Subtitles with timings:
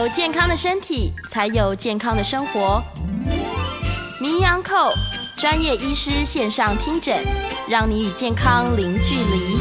[0.00, 2.82] 有健康的身体，才有健康的生活。
[4.18, 4.90] 名医昂寇
[5.36, 7.22] 专业医师线上听诊，
[7.68, 9.58] 让你与健康零距离。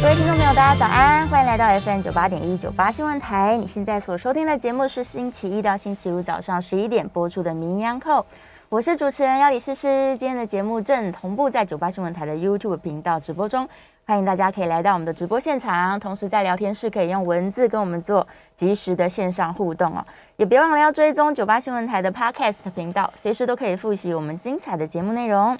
[0.00, 3.54] 各位听众朋友，大家早安，欢迎来到 FM 九八点一九八新闻台。
[3.58, 8.24] 你现在所收听的节目是星期一到星期五早上十一点播出的名医昂寇，
[8.70, 10.16] 我是主持人要李诗诗。
[10.18, 13.68] 今天的节目正同步在九八新闻台的 YouTube 频道直播中。
[14.04, 18.26] 欢迎大家可以来到我们的直播现场，同时在聊天室可以用文字跟我们做
[18.56, 20.04] 及时的线上互动哦。
[20.36, 25.56] 也别忘了要追踪九八新闻台的 Podcast 频道，随时都可以复习我们精彩的节目内容。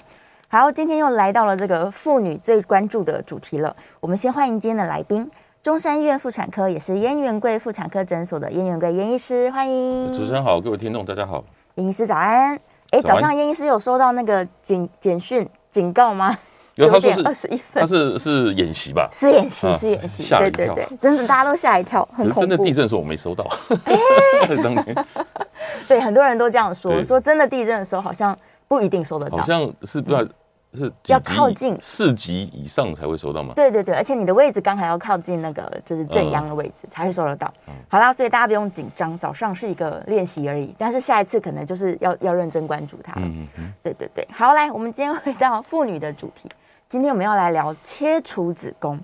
[0.49, 3.73] 好，今天又来到了这个妇女最关注的主题了。
[4.01, 10.11] 我们先欢迎今天的来宾，中山医院妇产科也是燕元贵妇产科诊所的燕元贵燕医师，欢迎。
[10.11, 11.43] 主持人好，各位听众大家好。
[11.75, 12.59] 燕医师早安。
[12.91, 16.37] 哎，早上燕医师有收到那个警简讯警告吗？
[16.75, 19.07] 九点二十一分，他是是演习吧？
[19.11, 20.27] 是演习，是演习。
[20.29, 22.39] 对对对，真的大家都吓一跳，很恐怖。
[22.39, 23.47] 真的地震的时候我没收到。
[25.87, 28.35] 对，很多人都这样说，说真的地震的时候好像
[28.67, 29.37] 不一定收得到。
[29.37, 30.27] 好像是不知道
[30.73, 33.53] 是要靠近四级以上才会收到吗？
[33.55, 37.53] 对对对，而且你的位置刚好要靠近那个就是正央的位置才会收得到。
[37.87, 43.13] 好啦，所以大家不用紧张，早上是一个练习而已，但是下一次可能就是要要认真关注它。
[43.17, 43.71] 嗯嗯。
[43.83, 46.49] 对对对，好，来，我们今天回到妇女的主题。
[46.93, 48.99] 今天我们要来聊切除子宫，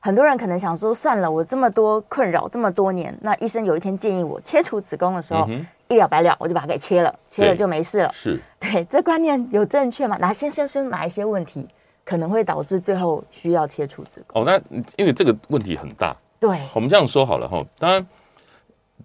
[0.00, 8.10] 很多人可能想说，算了，我这么多困扰这么多年，那医生有一天建议我切除子宫的时候，嗯、一了百了，我就把它给切了，切了就没事了。
[8.14, 10.16] 是，对，这观念有正确吗？
[10.18, 11.68] 哪些先生哪一些问题
[12.02, 14.40] 可能会导致最后需要切除子宫？
[14.40, 17.62] 哦，那因为这个问题很大，对，我们这样说好了哈。
[17.78, 18.06] 当然，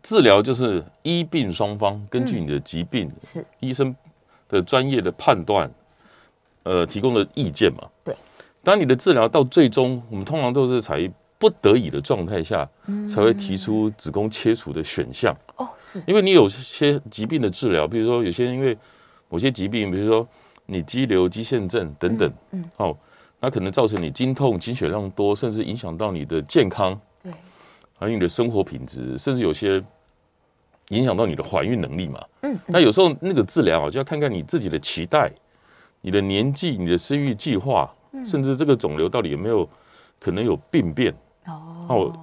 [0.02, 3.94] 治疗就是医病双方根据你的疾病、嗯、是医生
[4.48, 5.70] 的专业的判断，
[6.64, 7.90] 呃，提供的意见嘛，对。
[8.64, 12.70] 当你的治疗到最终，我们通常都是采于不得已的状态下，
[13.10, 15.34] 才会提出子宫切除的选项。
[15.56, 18.78] 哦，是，因为你有些疾病的治疗，比如说有些因为
[19.30, 20.28] 某些疾病，比如说
[20.66, 22.98] 你肌瘤、肌腺症等等，嗯，好，
[23.40, 27.32] 那可能造成你经痛、经血量多，甚至影响到你的健康，对，
[27.98, 29.82] 还有你的生活品质，甚至有些
[30.90, 32.22] 影响到你的怀孕能力嘛。
[32.42, 35.32] 嗯，那有时候那个治疗啊，就要看看你自己的期待、
[36.02, 37.90] 你的年纪、你的生育计划。
[38.26, 39.68] 甚至这个肿瘤到底有没有
[40.20, 41.14] 可能有病变
[41.46, 42.14] 哦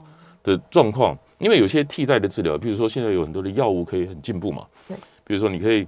[0.43, 1.17] 的状况？
[1.39, 4.67] 因为有些替代的治疗，比如说现在有很多的药物可以很进步嘛。
[4.89, 5.87] 对，比如说你可以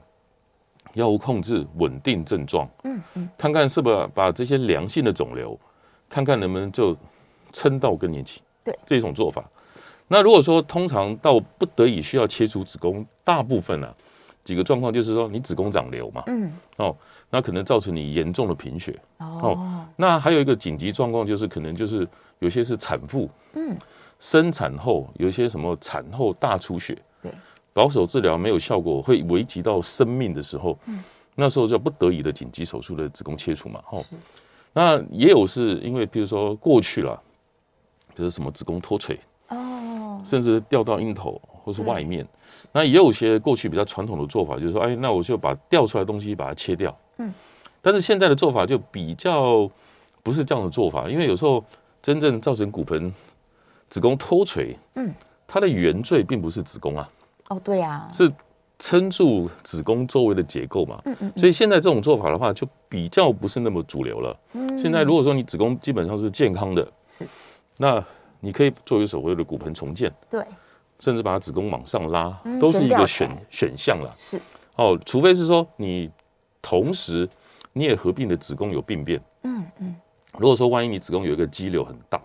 [0.94, 5.58] 药物控制稳定症状，嗯嗯，看看是不是把这些良性的肿瘤，
[6.08, 6.96] 看看能不能就
[7.52, 8.42] 撑到更年期。
[8.64, 9.42] 对，这种做法。
[10.06, 13.94] 那如果说通常到不得已需要切除子宫，大部分啊
[14.48, 16.50] 几个状况就是说你子宫长瘤嘛，嗯。
[16.76, 16.96] 哦。
[17.28, 18.98] 那可能造成你严重的贫血。
[19.18, 19.84] 哦。
[19.94, 23.76] 那还有一个紧急状况就是，可能就是有些是产妇，嗯，
[24.18, 27.30] 生产后有一些什么产后大出血，对，
[27.74, 31.04] 保守治疗没有效果，会危及到生命的时候，嗯，
[31.34, 34.02] 那时候就不得已的紧急手术的子宫切除嘛，哦，
[34.72, 37.22] 那也有是因为，比如说过去了，
[38.14, 42.26] 就是什么子宫脱垂哦，甚至掉到阴头或是外面，
[42.72, 46.96] 那也有些过去比较传统的做法，就是说，哎，那我就把掉出来的东西把它切掉。
[47.18, 47.30] 嗯，
[47.82, 49.70] 但是现在的做法就比较
[50.22, 51.62] 不是这样的做法，因为有时候
[52.00, 53.12] 真正造成骨盆
[53.90, 55.12] 子宫脱垂，嗯，
[55.46, 57.10] 它的原罪并不是子宫啊，
[57.50, 58.32] 哦，对呀，是
[58.78, 64.34] 撑住子宫周围的结构嘛，嗯嗯，所以现在这种做法的话，就比较不是那么主流了。
[64.54, 67.26] 嗯，现在如果说你子宫基本上是健康的，是，
[67.76, 68.02] 那
[68.40, 70.40] 你可以做一个所谓的骨盆重建，对，
[71.00, 74.12] 甚至把子宫往上拉，都是一个选选项了。
[74.14, 74.40] 是，
[74.76, 76.10] 哦，除非是说你。
[76.60, 77.26] 同时，
[77.72, 79.18] 你也合并的子宫有病变。
[79.44, 79.94] 嗯嗯。
[80.36, 82.20] 如果说万一你子宫有一个肌瘤很大，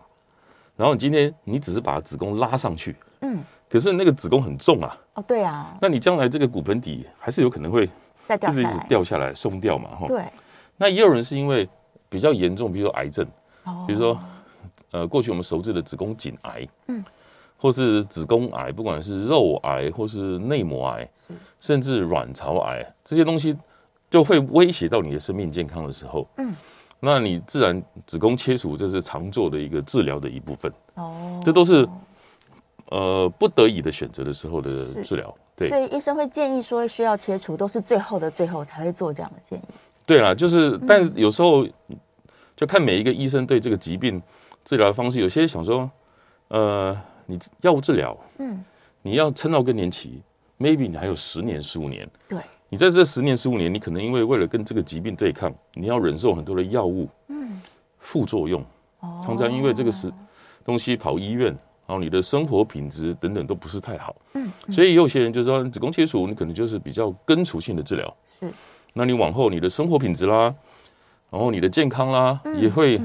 [0.75, 4.98] 然后你今天你只是把子宫拉上去，嗯，可是那个子宫很重啊。
[5.14, 5.78] 哦，对啊。
[5.80, 7.88] 那你将来这个骨盆底还是有可能会
[8.26, 9.90] 再掉下来，一直掉下来松掉嘛？
[9.92, 10.08] 哈。
[10.08, 10.26] 对。
[10.76, 11.69] 那也有人是因为
[12.10, 13.26] 比较严重，比如说癌症，
[13.86, 14.19] 比如说
[14.92, 17.06] 呃过去我们熟知的子宫颈癌，嗯，
[17.63, 21.10] 或是子宫癌，不管是肉癌或是内膜癌，
[21.62, 23.56] 甚至卵巢癌这些东西。
[24.12, 26.54] 就会威胁到你的生命健康的时候，嗯，
[27.00, 30.71] 那你自然子宫切除这是常做的一个治疗的一部分。
[30.94, 31.89] 哦，这都是
[32.92, 35.36] 呃不得已的选择的时候的治疗。
[35.56, 39.63] 对，所以医生会建议说需要切除，都是最后的最后才会做这样的建议。
[40.06, 41.66] 对啦，就是，但有时候
[42.56, 44.21] 就看每一个医生对这个疾病
[44.63, 45.89] 治疗的方式，有些想说，
[46.50, 46.95] 呃，
[47.25, 48.64] 你药物治疗，嗯，
[49.02, 50.22] 你要撑到更年期
[50.60, 52.40] ，maybe 你还有十年十五年，对，
[52.70, 57.62] 你在这十年十五年，你可能因为为了跟这个疾病对抗，你要忍受很多的药物，嗯，
[58.00, 58.64] 副作用，
[59.00, 60.12] 哦，常常因为这个是
[60.66, 61.56] 东西跑医院。
[61.86, 68.50] 然后你的生活品质等等都不是太好，嗯，所以有些人就是说子宫切除，你可能就是比较根除性的治疗，是，
[68.94, 70.56] 那你往后你的生活品质啦，
[71.30, 73.02] 然后你的健康啦也会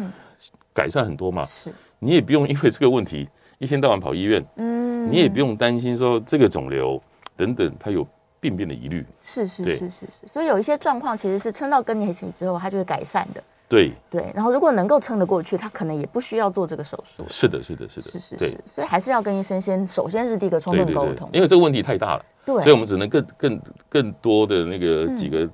[0.73, 7.01] 改善很多嘛，是，你也不用因为这个问题一天到晚跑医院，嗯，你也不用担心说这个肿瘤
[7.37, 8.07] 等等它有
[8.41, 13.43] 病变的疑虑，是是是是是，所以有一些状况其实是撑到更年期之后它就会改善的。
[13.69, 13.93] 对。
[14.09, 17.25] 对，然后如果能够撑得过去，他可能也不需要做这个手术。
[17.29, 22.25] 是的，是的，是的，是是是，所以还是要跟医生先，首先是第一个充分沟通，因为这个问题太大了。
[22.47, 25.47] 对，所以我们只能更更更多的那个几个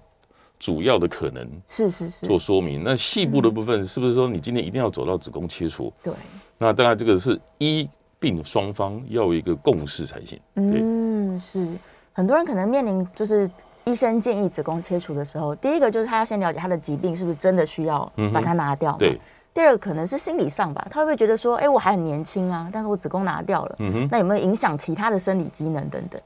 [0.61, 2.85] 主要的可能，是是是，做说明。
[2.85, 5.93] 那细部的部分是不是说你今天一定要走到子宫切除？
[6.03, 6.13] 对，
[6.59, 10.41] 那当然这个是医病双方要有一个共识才行。
[10.55, 11.67] 嗯，是
[12.13, 13.51] 很多人可能面临就是。
[13.87, 18.97] 医生建议子宫切除的时候，第一个就是他要先了解他的疾病是不是真的需要把它拿掉。
[18.97, 19.21] 对。
[19.53, 26.19] 第二个可能是心理上吧，他会不会觉得说，哎，我还很年轻啊，但是我子宫拿掉了，嗯哼，那有没有影响其他的生理机能等等？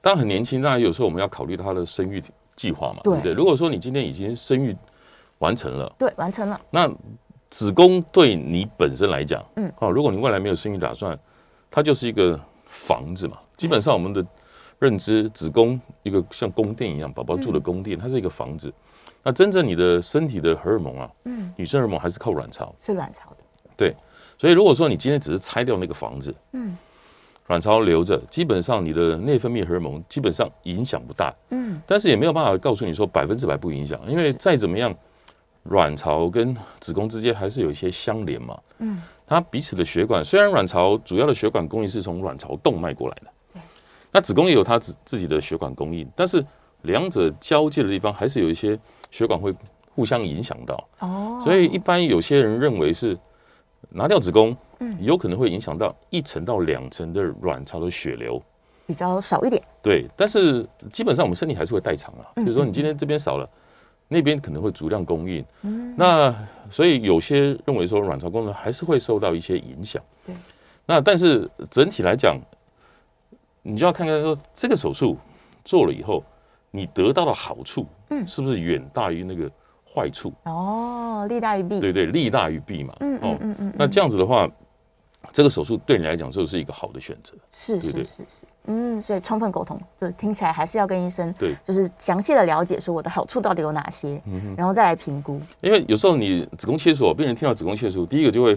[0.00, 2.24] 当然很年轻，当然有时候我们要考虑他的生育
[2.56, 3.34] 计划嘛，对不对？
[3.34, 4.74] 如果说你今天已经生育
[5.40, 6.90] 完成了，对，完成了，那
[7.52, 11.16] 子宫对你本身来讲，嗯，哦，如果你未来没有生育打算，
[11.70, 14.26] 它就是一个房子嘛，基本上我们的。
[14.82, 18.74] 认知子宫一个像宫殿一样，宝宝住的宫殿，它是一个房子。
[19.22, 23.36] 那真正你的身体的荷尔蒙啊，嗯，女生荷尔蒙还是靠卵巢，是卵巢的。
[23.76, 23.94] 对，
[24.36, 26.76] 所以如果说你今天只是拆掉那个房子，嗯，
[27.46, 34.92] 卵巢留着，基本上你的内分泌荷尔蒙基本上影响不大，嗯，但是也没有办法告诉你说百分之百不影响，因为再怎么样，
[35.64, 43.60] 卵巢跟子宫之间还是有一些相连嘛，嗯，它彼此的血管，虽然卵巢主要的血管供应是从卵巢动脉过来的。
[44.14, 46.44] 那子宫也有它自自己的血管供应，但是
[46.82, 48.78] 两者交界的地方还是有一些
[49.10, 49.54] 血管会
[49.94, 50.88] 互相影响到。
[50.98, 53.16] 哦，所以一般有些人认为是
[53.88, 58.42] 拿掉子宫，嗯，有可能会影响到一层到两层的卵巢的血流
[58.86, 59.62] 比较少一点。
[59.80, 62.32] 对，但是基本上我们身体还是会代偿啊。
[62.34, 63.48] 比如说你今天这边少了，
[64.12, 65.44] 那边可能会足量供应。
[65.62, 66.32] 嗯，那
[66.70, 70.02] 所以有些认为说卵巢功能还是会受到一些影响。
[70.24, 70.34] 对，
[70.86, 72.38] 那但是整体来讲。
[73.64, 75.16] 你就要看看说，这个手术
[75.64, 76.24] 做了以后，
[76.72, 79.48] 你得到的好处，嗯，是不是远大于那个
[79.86, 80.32] 坏处？
[80.46, 81.78] 哦，利大于弊。
[81.78, 82.92] 对对，利大于弊嘛。
[82.98, 83.72] 嗯嗯嗯嗯。
[83.78, 84.50] 那这样子的话，
[85.32, 87.34] 这个手术对你来讲就是一个好的选择。
[87.50, 88.44] 是是是是。
[88.66, 95.40] 嗯，所以充分沟通，就听起来还是要跟医生对，就是详细的了解说我的好处到底有哪些，嗯，然后再来评估。
[95.60, 98.56] 因为有时候你子宫切除，病人听到子宫切除，第一个就会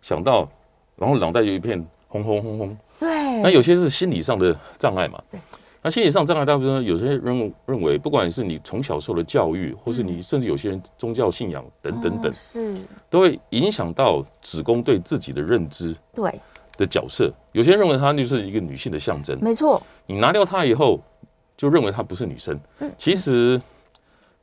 [0.00, 0.48] 想到，
[0.96, 2.76] 然后脑袋就一片轰轰轰轰。
[2.98, 5.22] 对，那有些是心理上的障碍嘛？
[5.30, 5.38] 对，
[5.82, 12.76] 那心理上障碍，大部分有些人认为，不管是你从小受的教育，或是你甚至有些人宗教信仰等等等，是
[13.10, 16.32] 都会影响到子宫对自己的认知，对
[16.78, 17.32] 的角色。
[17.50, 19.82] 有些人认为它就是一个女性的象征，没错。
[20.06, 21.00] 你拿掉它以后，
[21.56, 22.58] 就认为它不是女生。
[22.78, 23.60] 嗯，其实。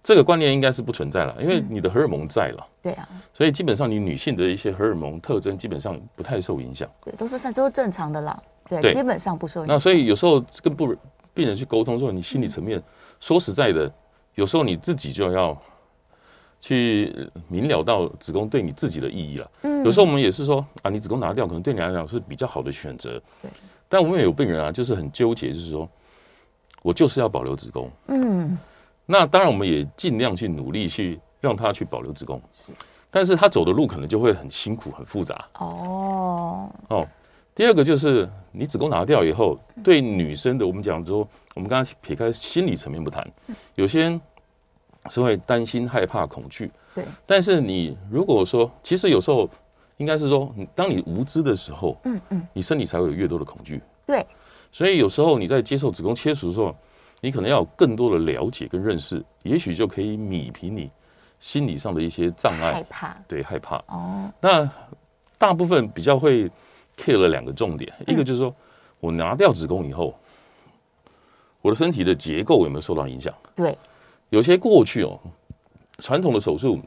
[0.01, 9.75] 这个观念应该是不存在了，因为你的荷尔蒙在了，嗯，对啊，所以基本上你女性的一些荷尔蒙特征基本上不太受影响，对，都是算都是正常的啦，对，对基本上不受影响。
[9.75, 10.95] 那所以有时候更不
[11.39, 12.83] 病人去沟通说，你心理层面，嗯，
[13.21, 13.89] 说实在的，
[14.35, 15.57] 有时候你自己就要
[16.59, 17.15] 去
[17.47, 19.51] 明了到子宫对你自己的意义了。
[19.61, 23.49] 嗯，有时候我们也是说啊，你子宫拿掉可能对你来讲是比较好的选择，对。
[23.87, 25.89] 但我们也有病人啊，就是很纠结，就是说
[26.81, 28.57] 我就是要保留子宫，嗯。
[29.05, 32.39] 那当然，我们也尽量去努力去让他去保留子宫，
[33.09, 35.45] 但是他走的路可能就会很辛苦、很复杂。
[35.57, 37.07] 哦哦，
[37.59, 43.29] 第二个就是你子宫拿掉以后，对女生的，我们讲说，我们刚刚撇开心理层面不谈，
[43.75, 44.21] 有些人
[45.09, 46.71] 是会担心、害怕、恐惧。
[46.95, 47.03] 对。
[47.25, 49.49] 但是你如果说，其实有时候
[49.97, 53.81] 应该是说，当你无知的时候，嗯嗯，你身体才会有越多的恐惧。
[54.07, 54.25] 对。
[54.71, 56.73] 所以有时候你在接受子宫切除的时候。
[57.21, 60.89] 你可能要有更多的了解跟认识，也许就可以弭平你
[61.41, 63.75] 心理上的一些障碍，害怕，对，害怕。
[63.87, 64.71] 哦，那
[65.37, 66.49] 大部分比较会
[66.99, 68.53] care 了两个重点，一个就是说
[68.99, 70.13] 我拿掉子宫以后，
[71.61, 73.33] 我的身体的结构有没有受到影响？
[73.55, 73.77] 对，
[74.29, 75.17] 有些过去哦，
[75.99, 76.79] 传统的手术，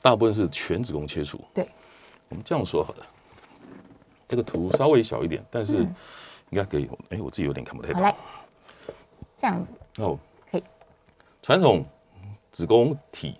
[0.00, 1.40] 大部分是全子宫切除。
[1.52, 1.68] 对，
[2.28, 3.06] 我们这样说好了，
[4.28, 5.88] 这个图稍微小一点，但是应
[6.52, 6.88] 该可以。
[7.10, 8.00] 哎、我自己有点看不太懂。
[8.00, 8.14] 好来，
[9.36, 10.16] 这样子哦，
[10.50, 10.62] 可以。
[11.42, 11.84] 传统
[12.52, 13.34] 子宫体、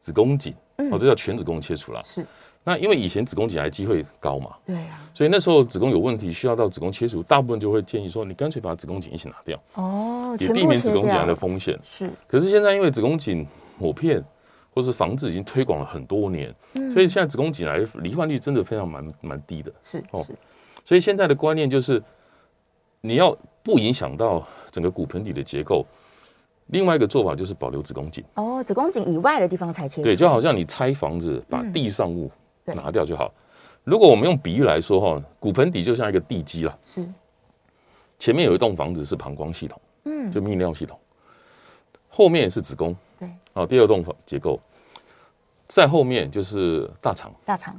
[0.00, 0.54] 子宫颈，
[0.90, 2.02] 哦，这叫全子宫切除啦。
[2.02, 2.26] 是。
[2.66, 11.78] 那因为以前子宫颈癌机会高嘛，对啊，所以那时候子宫有问题需要到子宫切除，大部分就会建议说，你干脆把子宫颈一起拿掉，哦，也避免子宫颈癌的风险。
[11.82, 12.10] 是。
[12.26, 13.46] 可是现在因为子宫颈
[13.78, 14.24] 抹片
[14.74, 19.70] 或是防治已经推广了很多年，嗯，所以现在子宫颈癌罹患率真的非常蛮蛮低的。
[19.82, 20.24] 是哦，
[20.86, 22.02] 所以现在的观念就是，
[23.02, 25.84] 你要不影响到整个骨盆底的结构，
[26.68, 28.24] 另外一个做法就是保留子宫颈。
[28.36, 30.04] 哦，子宫颈以外的地方才切除。
[30.04, 32.30] 对，就好像你拆房子把地上物。
[32.66, 33.32] 嗯拿掉就好。
[33.84, 37.06] 如果我们用比喻来说哈，骨盆底就像一个地基了，是。
[38.18, 40.98] 前面有一栋房子是膀胱系统，嗯，就泌尿系统。
[42.08, 43.28] 后面是子宫，对。
[43.52, 44.58] 哦，第二栋结构，
[45.68, 47.78] 在后面就是大肠，大肠。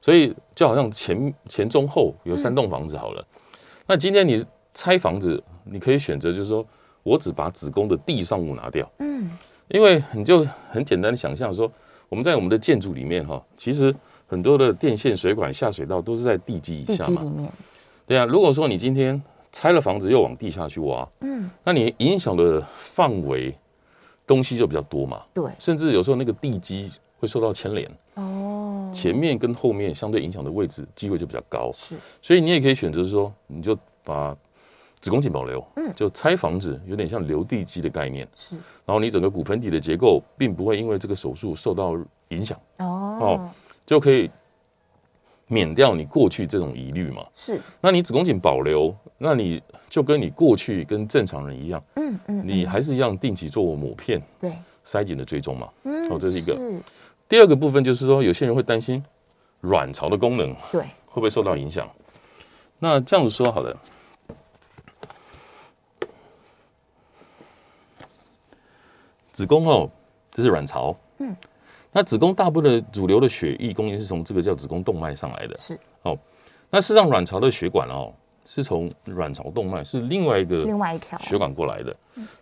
[0.00, 3.20] 所以就好像前前中后有三栋房子好了。
[3.20, 3.60] 嗯。
[3.88, 6.66] 那今天你拆房子，你可以选择就是说
[7.02, 9.30] 我只把子宫的地上物拿掉，嗯，
[9.68, 11.70] 因为你就很简单的想象说，
[12.08, 13.94] 我们在我们的建筑里面哈，其实。
[14.32, 17.52] 很多的电线、水管、下水道都是在地基以下嘛。
[18.06, 19.22] 对啊，如果说你今天
[19.52, 23.54] 拆了房子又往地下去挖，嗯，那你影响的范围
[24.26, 25.20] 东西就比较多嘛。
[25.34, 27.86] 对，甚至有时候那个地基会受到牵连。
[28.14, 31.70] 哦，前面跟后面相对影响的位置机会就比较高。
[31.74, 34.34] 是，所以你也可以选择说，你就把
[35.02, 38.26] 子宫颈保留，嗯，就拆房子，有点像留地基的概念。
[38.32, 41.94] 是，然后你整个骨盆底的结构并不会因为这个手术受到
[42.28, 42.58] 影响。
[42.78, 43.18] 哦。
[43.20, 43.50] 哦
[43.84, 44.30] 就可以
[45.46, 47.26] 免掉你过去这种疑虑嘛？
[47.34, 47.60] 是。
[47.80, 54.52] 那你子宫颈保留，那你就跟你过去跟正常人一样，嗯嗯，你还是一样定期做抹片，对，
[54.86, 55.68] 筛检的追踪嘛。
[55.84, 56.58] 嗯，哦，这是一个。
[57.28, 59.02] 第二个部分就是说，有些人会担心
[59.60, 61.90] 卵巢的功能，对，会不会受到影响？
[62.78, 63.76] 那这样子说好了，
[69.32, 69.90] 子宫哦，
[70.30, 71.36] 这是卵巢，嗯。
[71.92, 76.18] 那子宫大部分的主流的血液供应是从这个叫子宫动脉上来的，是哦。
[76.70, 78.10] 那事实上，卵巢的血管哦，
[78.46, 81.94] 是从卵巢动脉是另外一个另外一条血管过来的，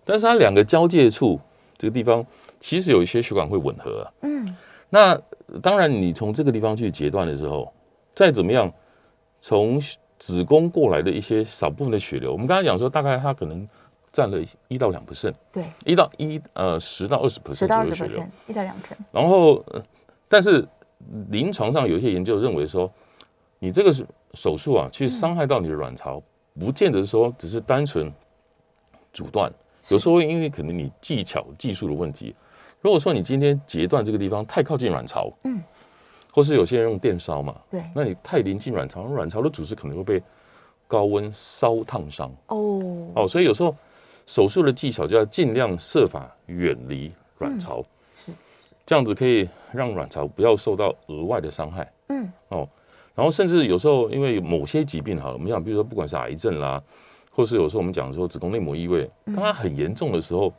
[0.04, 1.40] 但是它两个交界处
[1.76, 2.24] 这个地方，
[2.60, 4.12] 其实有一些血管会吻合啊。
[4.22, 4.56] 嗯，
[4.88, 5.20] 那
[5.60, 7.72] 当然，你从这个地方去截断的时候，
[8.14, 8.72] 再怎么样，
[9.40, 9.82] 从
[10.18, 13.68] 子宫过来的一些少部分的血流，我们刚才讲说，大概它可能。
[14.12, 18.96] 占了一到两 percent，对，一到一呃十到二十 percent，十到二十 percent，一到两成。
[19.12, 19.64] 然后，
[20.28, 20.66] 但是
[21.28, 22.90] 临床上有一些研究认为说，
[23.60, 23.94] 你这个
[24.34, 26.20] 手术啊，去伤害到你的卵巢，
[26.58, 28.12] 不见得说只是单纯
[29.12, 29.52] 阻断，
[29.90, 32.34] 有时候因为可能你技巧技术的问题，
[32.80, 35.62] 如果说你今天截断这个地方太靠近卵巢，嗯，
[36.32, 40.22] 或是有些人用电烧嘛，对，那你太临近卵巢，卵巢的组织可能会被
[40.88, 42.28] 高温烧烫伤。
[42.48, 43.08] 哦。
[43.14, 43.72] 哦，所以有时候。
[44.26, 47.84] 手术的技巧就要尽量设法远离卵巢，
[48.14, 48.32] 是
[48.86, 51.92] 这样子可以让卵巢不要受到额外的伤害。
[52.08, 52.68] 嗯哦，
[53.14, 56.82] 然后甚至有时候因为某些疾病好了，我们讲比如说不管是癌症啦，
[57.30, 60.52] 或是有时候我们讲说子宫内膜异位，当它很严重的时候，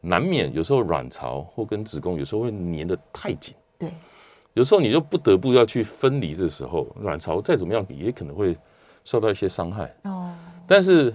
[0.00, 3.54] 难免有时候卵巢或跟子宫有时候会粘得太紧。
[3.78, 3.90] 对，
[4.54, 8.56] 有时候你就不得不要去分离的时候，卵巢再怎么样也可能会
[9.04, 9.94] 受到一些伤害。
[10.04, 10.34] 哦，
[10.66, 11.14] 但是。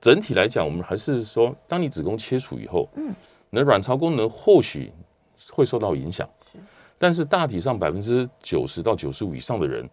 [0.00, 3.14] 整体来讲，我们还是说，当你子宫切除以后，嗯，
[3.50, 4.90] 你的卵巢功能或许
[5.50, 6.56] 会受到影响，是，
[6.96, 9.86] 但是大体上百分之九十到九十五以上的人，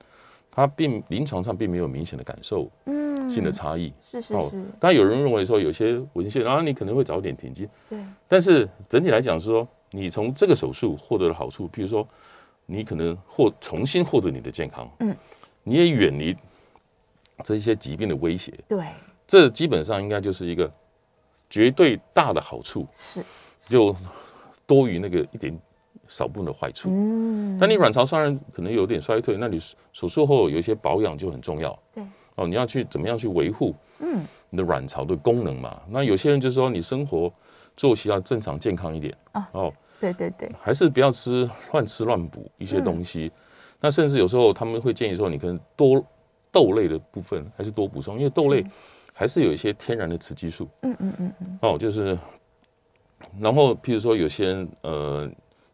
[0.50, 4.64] 他并临床上并没有明显的感受，嗯，性的差异，是是是。
[4.80, 8.00] 当然有人认为说有些文献，然后你可能会早点停经，对，
[8.30, 12.08] 但是整体来讲是说，你从这个手术获得的好处，譬如说，
[12.66, 15.14] 你可能获重新获得你的健康，嗯，
[15.64, 16.34] 你也远离
[17.44, 18.86] 这些疾病的威胁，对。
[19.28, 20.72] 这基本上应该就是一个
[21.50, 23.22] 绝对大的好处，是，
[23.60, 23.94] 就
[24.66, 25.58] 多于那个一点
[26.08, 26.90] 少部分的坏处。
[26.90, 31.78] 嗯，但你卵巢虽然可能有点衰退，那你手术后有一些保养就很重要。
[31.94, 32.04] 对，
[32.36, 33.76] 哦，你要去怎么样去维护？
[34.00, 35.82] 嗯，你的卵巢的功能嘛。
[35.90, 37.32] 那有些人就是说，你生活
[37.76, 39.14] 作息要正常健康一点。
[39.52, 39.70] 哦，
[40.00, 43.30] 对对对，还是不要吃乱吃乱补一些东西。
[43.82, 46.02] 那甚至有时候他们会建议说，你可能多
[46.50, 48.66] 豆类的部分还是多补充，因为豆类。
[49.20, 52.16] 还是有一些天然的雌激素，嗯嗯嗯嗯，哦，就是，
[53.40, 55.26] 然后譬如说有些人，呃，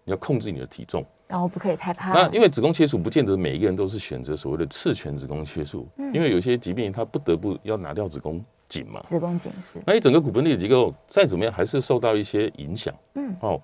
[0.06, 2.14] 你要控制你的体重，然后不可以太胖。
[2.14, 9.78] 那因为子宫切除不见得每一个人都是选择所谓的次全子宫切除，嗯，因为有些疾病它不得不要拿掉子宫颈嘛，子宫颈是。
[9.86, 13.62] 那你整个骨盆底的结构再怎么样还是受到一些影响，嗯，哦，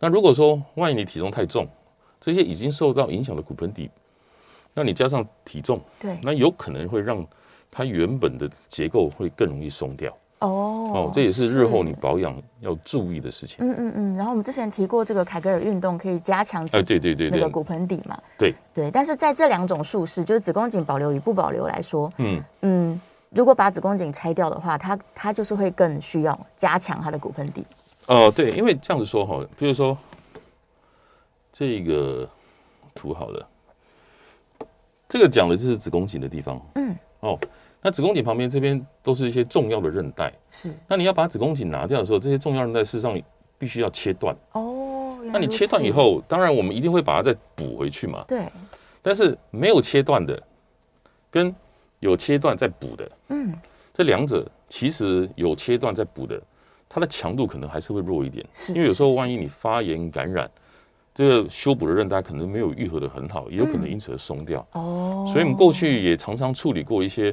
[0.00, 1.68] 那如果说万一你体重太重，
[2.18, 3.90] 这些已经受到影响的骨盆底，
[4.72, 7.26] 那你加上体重，对，那有可能会让
[7.78, 10.12] 它原本的结构会更容易松掉。
[10.40, 13.58] 哦哦，这也是日后你保养要注意的事情。
[13.60, 14.16] 嗯嗯嗯。
[14.16, 18.20] 然后我们之前提过，这个凯格尔运动可以加强哎，对对对，那个骨盆底嘛。
[18.36, 18.90] 对对。
[18.90, 27.64] 但是在这两种术式，就是子宫颈保留与不保留来说，嗯嗯，如果把子宫颈拆掉的话，它它就是会更需要加强它的骨盆底。
[28.08, 29.96] 哦，对，因为这样子说哈，比如说
[31.52, 32.28] 这个
[32.92, 33.48] 图好了，
[35.08, 36.60] 这个讲的就是子宫颈的地方。
[36.74, 36.96] 嗯。
[37.20, 37.38] 哦。
[37.80, 40.74] 那子宫颈旁边这边都是一些重要的韧带，是。
[40.88, 43.16] 那你要把子宫颈拿掉的时候，这些重要韧带事实上
[43.56, 44.36] 必须要切断。
[44.52, 45.16] 哦。
[45.32, 48.24] 那你切断以后，当然我们一定会把它再补回去嘛。
[48.26, 48.42] 对。
[49.00, 50.42] 但是没有切断的，
[51.30, 51.54] 跟
[52.00, 53.54] 有切断再补的，嗯，
[53.94, 56.40] 这两者其实有切断再补的，
[56.88, 58.44] 它的强度可能还是会弱一点。
[58.52, 58.74] 是。
[58.74, 60.50] 因为有时候万一你发炎感染，
[61.14, 64.66] 这个修补的韧带可能没有愈合的很好，也有可能因此而松掉。
[64.72, 65.24] 哦。
[65.32, 67.32] 所以我们过去也常常处理过一些。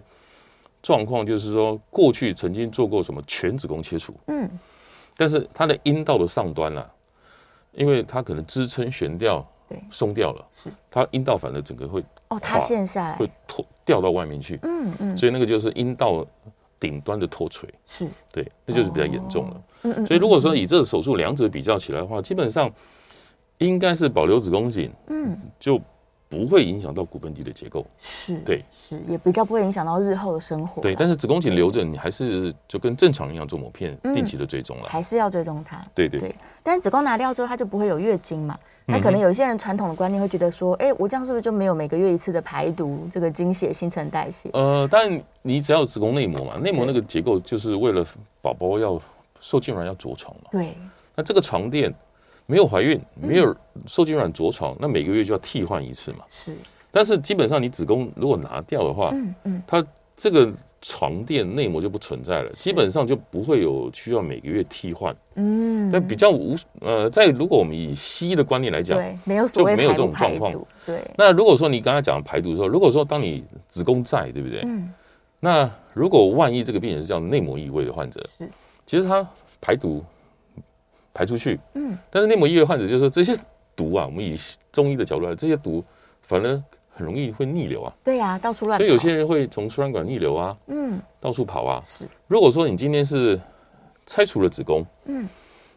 [0.85, 4.47] 状况就是说，过去曾经做过什么全子宫切除，嗯，
[5.17, 6.87] 但是它的阴道的上端啊，
[7.73, 10.69] 因为它可能支撑悬吊，对，松掉了，是。
[10.91, 16.23] 它阴道反而整个会哦塌陷下来，会脱掉到外面去，嗯嗯，所以那个就是阴道
[16.79, 18.07] 顶端的脱垂，是。
[18.31, 22.71] 对，那就是比较严重了，嗯嗯，所以如果说以这个手术两者比较起来的话，基本上
[23.57, 25.81] 应该是保留子宫颈，嗯，就。
[26.27, 30.81] 不会影响到骨盆底的结构，是对，是也比较不会影响到日后的生活。
[30.81, 35.85] 对，但是子宫颈留着，你还是就跟正常一样做抹片，定期的追踪了，还是要追踪它。
[35.93, 36.35] 对对对。
[36.63, 38.57] 但子宫拿掉之后，它就不会有月经嘛？
[38.87, 44.49] 那可能有些人传统的观念会觉得说，哎，我这样是不是就没有每个月一次的排毒，这个经血、新陈代谢？
[44.53, 48.05] 呃，但你只要有子宫内膜嘛，内膜那个结构就是为了
[48.41, 48.99] 宝宝要
[49.39, 50.49] 受精卵要着床嘛。
[50.51, 50.75] 对。
[51.15, 51.93] 那这个床垫。
[52.45, 53.55] 没有怀孕，没有
[53.87, 56.19] 受精卵着床，那每个月就要替换一次嘛。
[56.27, 56.55] 是，
[56.91, 65.15] 但是基本上你子宫如果拿掉的话，嗯嗯，它这个床垫内膜就不存在了，基本上就不会有需要每个月替换。
[65.33, 70.53] 嗯，但比较无呃，在如果我们以西医的观念来讲，对，没有所谓就没有这种状况。
[70.85, 74.61] 对，那如果说你刚才讲排毒的时候，如果说当你子宫在，对不对？
[74.65, 74.93] 嗯，
[75.39, 78.47] 那如果万一这个病人是叫内膜异位的患者，是，
[78.85, 79.27] 其实他
[79.59, 80.03] 排毒。
[81.15, 83.35] 排出去，嗯，但是内膜异位患者就是说这些
[83.73, 84.37] 毒啊，我们以
[84.73, 85.81] 中医的角度来，这些毒
[86.21, 86.61] 反而
[86.93, 87.93] 很容易会逆流啊。
[88.03, 88.83] 对呀、啊，到处乱跑。
[88.83, 91.79] 所以有些人会从输卵管逆流啊，嗯，到处跑啊。
[91.81, 92.05] 是。
[92.27, 93.39] 如果说你今天是
[94.05, 95.25] 拆除了子宫，嗯，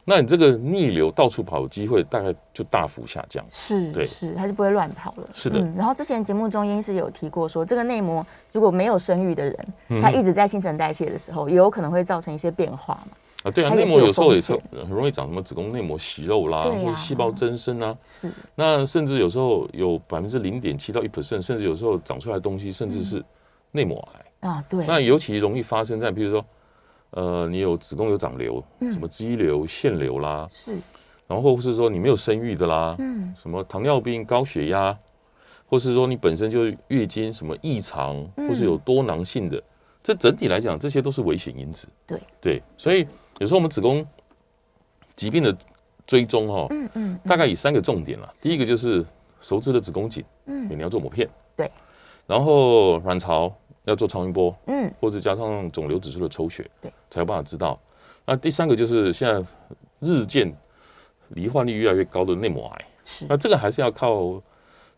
[0.04, 3.44] 那你这个逆流到处跑的机会大概就大幅下降。
[3.48, 5.28] 是，对，是，他就不会乱跑了。
[5.32, 5.72] 是的、嗯。
[5.76, 13.16] 然后之前节目中医师有提过说，这个内膜如果没有生育的人，嗯、他一直在新陈代谢的时候，也有可能会造成一些变化嘛。
[13.48, 17.96] 啊，对啊，内膜有时候也是很容易长什么子宫内膜息肉啦，啊、或者细胞增生啊。
[18.04, 18.30] 是。
[18.54, 23.24] 那甚至有时候有百分之零点七到一 percent，甚至有时候长出来的东西，甚至是
[23.70, 24.64] 内膜癌、嗯、啊。
[24.68, 24.86] 对。
[24.86, 26.44] 那尤其容易发生在，比如说，
[27.10, 30.46] 呃，你有子宫有长瘤，嗯、什么肌瘤、腺瘤啦。
[30.50, 30.76] 是。
[31.26, 34.98] 然后或是说你没有生育的啦，嗯，什么糖尿病、高血压，
[35.66, 39.62] 或是说你本身就月经什么异常，或是有多囊性的，嗯、
[40.02, 41.88] 这整体来讲，这些都是危险因子。
[42.06, 43.06] 对对，所以。
[43.38, 44.06] 有时候我们子宫
[45.16, 45.56] 疾病的
[46.06, 48.32] 追踪哈，嗯嗯，大概以三个重点了。
[48.40, 49.04] 第一个就是
[49.40, 51.70] 熟知的子宫颈，嗯，你要做抹片，对。
[52.26, 53.52] 然后卵巢
[53.84, 57.78] 要做超音波，嗯，或者加上肿瘤指数的抽血，对，才有办法知道。
[58.26, 59.42] 那第三个就是现在
[60.00, 60.54] 日渐
[61.28, 63.26] 罹患率越来越高的内膜癌，是。
[63.28, 64.42] 那这个还是要靠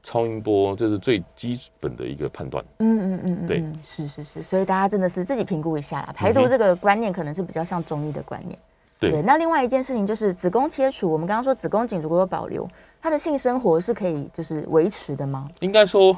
[0.02, 2.64] 超音波，这是最基本的一个判断。
[2.78, 6.12] 嗯嗯嗯嗯，对，是是是，所以大家真的是自己评估一下啦。
[6.16, 8.58] 排毒这个观念可能是比较像中医的观念。
[8.98, 9.22] 对，对。
[9.22, 12.68] 那另外一件事情就是子宫切除，我们刚刚说子宫颈如果有保留，
[13.00, 15.48] 它的性生活是可以就是维持的吗？
[15.60, 16.16] 应该说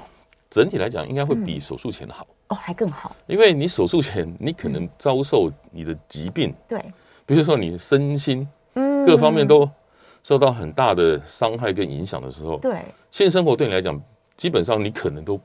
[0.49, 2.27] 整体来讲，应该会比手术前好。
[2.49, 3.17] 哦，还更好。
[3.27, 6.81] 因为你手术前你可能遭受你的疾病，对，
[7.27, 9.69] 比如说你身心，嗯，各方面都。
[10.23, 12.81] 受到很大的伤害跟影响的时候，对
[13.11, 14.01] 性生活对你来讲，
[14.37, 15.41] 基本上你可能都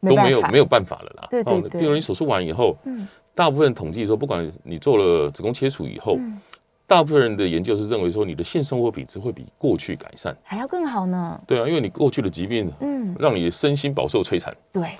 [0.00, 1.28] 没都没有没有办法了啦。
[1.30, 1.80] 对对对。
[1.80, 6.40] 比如你手术完以后，嗯，大部分统计说，不管你做了子宫切除以后，嗯，
[6.86, 11.40] 大部分人的研究是认为说，你的性生活品质会比过去改善，还要更好呢。
[11.46, 14.56] 对啊，因为你过去的疾病，嗯，让你身心饱受摧残。
[14.72, 14.90] 对。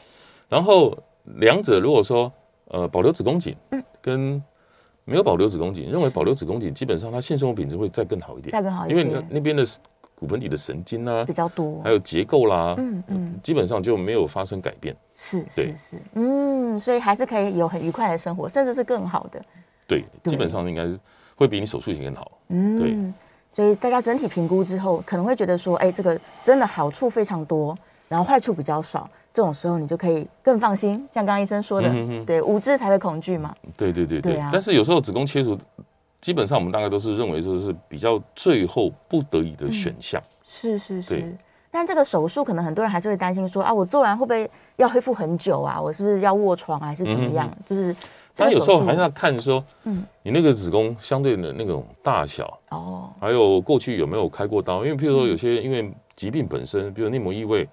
[0.49, 0.97] 然后
[1.37, 2.33] 两者如果说，
[2.66, 4.42] 呃，保留子宫颈，嗯，跟
[5.09, 9.64] 没有保留子宫颈，认为保留子宫颈基本上它性生活品质会再更好一点，再更好一些，因为那边的
[10.14, 19.42] 骨盆底的神经啊比较多，还有结构啦，嗯嗯，基本上就没有发生改变，是是是，嗯，所以还是可以有很愉快的生活，甚至是更好的，
[19.87, 21.01] 对，基本上应该是
[21.37, 23.12] 会比你手术前更好，嗯，对。
[23.51, 29.09] 所以大家整体评估之后，可能会觉得说，哎，这个真的好处非常多，然后坏处比较少。
[29.32, 33.54] 这种时候你就可以更放心，像刚刚医生说的，嗯、哼哼对，无知才会恐惧嘛。
[33.76, 35.56] 对对对对，对啊、但是有时候子宫切除，
[36.20, 40.20] 基本上我们大概都是认为说是比较最后不得已的选项。
[40.20, 41.14] 嗯、是是是。
[41.14, 41.36] 对
[41.70, 45.80] 但这个手术可能很多人还是会担心说啊，我做完会不会要恢复很久啊？
[45.80, 47.46] 我是不是要卧床还是怎么样？
[47.48, 47.94] 嗯、就是。
[48.34, 54.84] 但有时候还是要看说，嗯，你那个子宫相对的那种大小哦，还有过去有没有开过刀？
[54.84, 57.68] 因为譬如说有些因为疾病本身，比如内膜异位。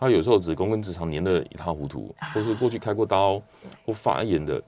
[0.00, 3.40] 它有时候子宫跟直肠粘得一塌糊涂，或是过去开过刀
[3.84, 4.60] 或发炎的，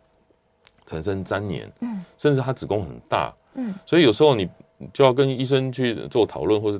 [0.85, 4.47] 产生粘连，嗯，甚至他子宫很大，嗯，所以有时候你
[4.93, 6.79] 就要跟医生去做讨论，或者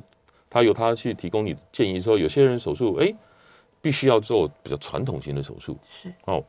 [0.51, 3.11] 他由他去提供你建议，说有些人手术，哎，
[3.81, 6.13] 必须要做比较传统型的手术，是。
[6.25, 6.43] 哦，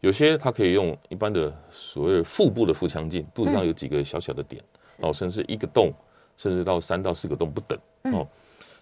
[0.00, 4.60] 有些他可以用一般的所谓的腹部的腹腔镜，肚子上有几个小小的点，
[5.02, 5.92] 哦，甚至一个洞，
[6.36, 7.78] 甚至到三到四个洞不等，
[8.12, 8.26] 哦，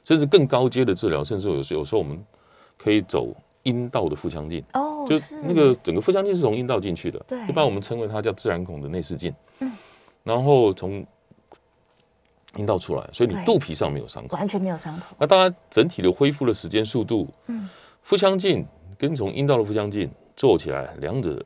[0.07, 2.19] 甚至更高阶的治疗，甚至有时有时候我们。
[2.83, 4.65] 可以走阴道的腹腔镜。
[4.75, 9.73] 哦，就那个整个腹腔镜是从阴道进去的，对，一般我们称为它叫自然孔的内视镜，嗯，
[10.25, 11.05] 然后从
[12.57, 15.17] 阴道出来，所以你肚皮上没有伤口，完全没有伤口。
[15.19, 17.69] 那当然，整体的恢复的时间速度，嗯，
[18.03, 18.67] 腹腔镜
[18.99, 21.43] 跟从阴道的腹腔镜做起来，两者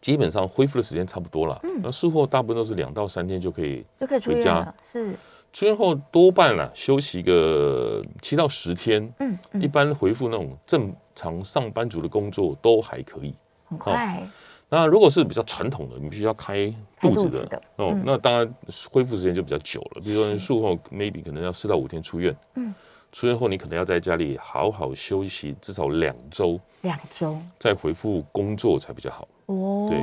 [0.00, 5.14] 基本上恢复的时间差不多了，嗯，那术后大部分都是两到三天就可以就可以回家，是。
[5.52, 13.34] 出院后多半啊，休息个七到十天，嗯，嗯，一般恢复那种正常上班族的工作都还可以，
[13.68, 14.26] 很快。
[14.68, 17.62] 那如果是比较传统的，你必须要开肚子的，的。
[17.74, 18.54] 哦，嗯、那当然
[18.88, 20.00] 恢复时间就比较久了。
[20.00, 22.72] 比如说术后 maybe 可能要四到五天出院，嗯，
[23.10, 27.36] 出院后你可能要在家里好好休息至少两周，两周。
[27.58, 29.26] 再恢复工作才比较好。
[29.46, 29.98] 哦，对，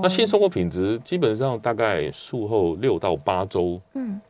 [0.00, 4.20] 那性生活品质基本上大概术后六到八周，嗯。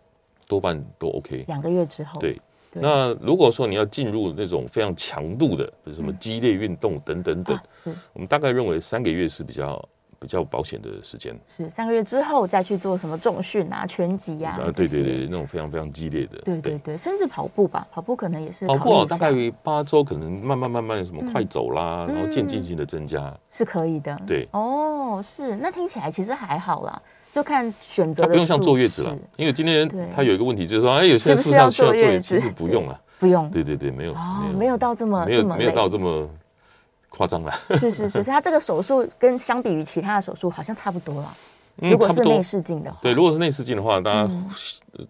[0.47, 2.21] 多半都 OK，两个月之后。
[2.21, 11.39] 对，对那如果说你要进入那种非常强度的，比如什么激烈运动等等等，嗯啊、是我们大概认为三个月是比较比较保险的时间。
[11.47, 14.59] 是三个月之后再去做什么重训啊、拳击呀？
[14.61, 16.39] 啊，对对对，那种非常非常激烈的。
[16.39, 18.67] 对对对，甚至跑步吧，跑步可能也是。
[18.67, 24.19] 跑步大概于八周，可能慢慢慢慢什么快走啦，嗯、然后渐进性的增加、嗯、是可以的。
[24.27, 27.03] 对，哦，是，那听起来其实还好啦。
[27.37, 32.35] 就看选择，他不用像坐月子了，因为今天他有一个问题，就是说，哎，有些人是不是要坐月子？
[32.39, 33.51] 其实不用了，不用。
[33.51, 34.17] 对对对，没有，
[34.57, 36.27] 没有到这么没有没有到这么
[37.11, 37.53] 夸张了。
[37.69, 41.37] 是是是，他这个手术跟相比于其他的手术好像差不多了。
[41.75, 44.31] 如果是内视镜的话，对，如果是内视镜的话，大家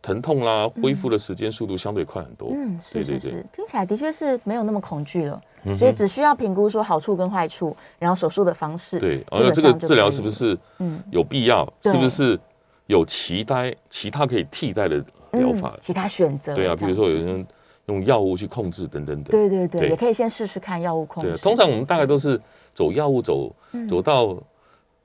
[0.03, 2.51] 疼痛啦，恢复的时间速度相对快很多。
[2.53, 5.41] 嗯，是是是，听起来的确是没有那么恐惧了。
[5.75, 8.99] 所以只需要评估说好处跟坏处，然后手术的方式。
[8.99, 11.67] 对，而这个治疗是不是嗯有必要？
[11.83, 12.39] 是不是
[12.87, 15.03] 有其他其他可以替代的
[15.33, 15.77] 疗法？
[15.81, 16.55] 其他选择？
[16.55, 17.47] 对啊，比如说有人
[17.87, 19.31] 用药物去控制等等等。
[19.31, 21.37] 对对对，也可以先试试看药物控制。
[21.39, 22.41] 通常我们大概都是
[22.75, 23.55] 走药物走
[23.89, 24.37] 走到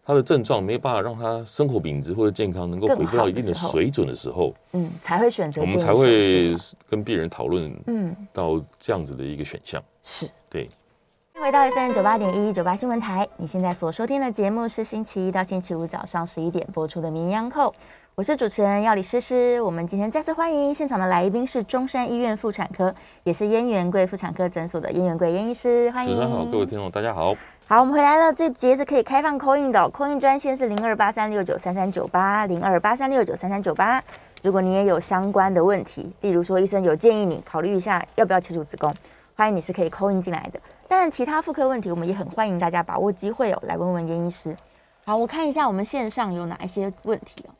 [0.04, 6.56] 他的症状没有办法让他生活品质或者健康能够回复到一定的水准的时候，嗯，才会选择我们才会
[6.89, 10.28] 跟病人讨论，嗯，到这样子的一个选项是。
[11.42, 17.68] 对，回到 FM 九八点一九八新闻台，你现在所收听的节目是星期一到星期五早上十一点播出的《名医央叩》，
[18.14, 19.60] 我是主持人要李诗诗。
[19.64, 26.12] 我们今天再次欢迎现场的来宾是中山医院妇产科，也是燕元贵妇产科诊所的燕元贵燕医师，欢迎。
[26.12, 27.34] 主持人好，各位听众大家好。
[27.66, 34.00] 好，我们回来了，这节是可以开放 call in 的，call in 专线是零二八三六九三三九八零二八三六九三三九八。
[34.44, 38.94] 如果你也有相关的问题，例如说医生有建议你考虑一下要不要切除子宫。
[39.36, 44.56] 欢迎你是可以 call in 进来的，当然其他妇科问题我们也很欢迎大家把握机会哦，来问问严医师。
[45.04, 47.52] 好，我看一下我们线上有哪一些问题哦。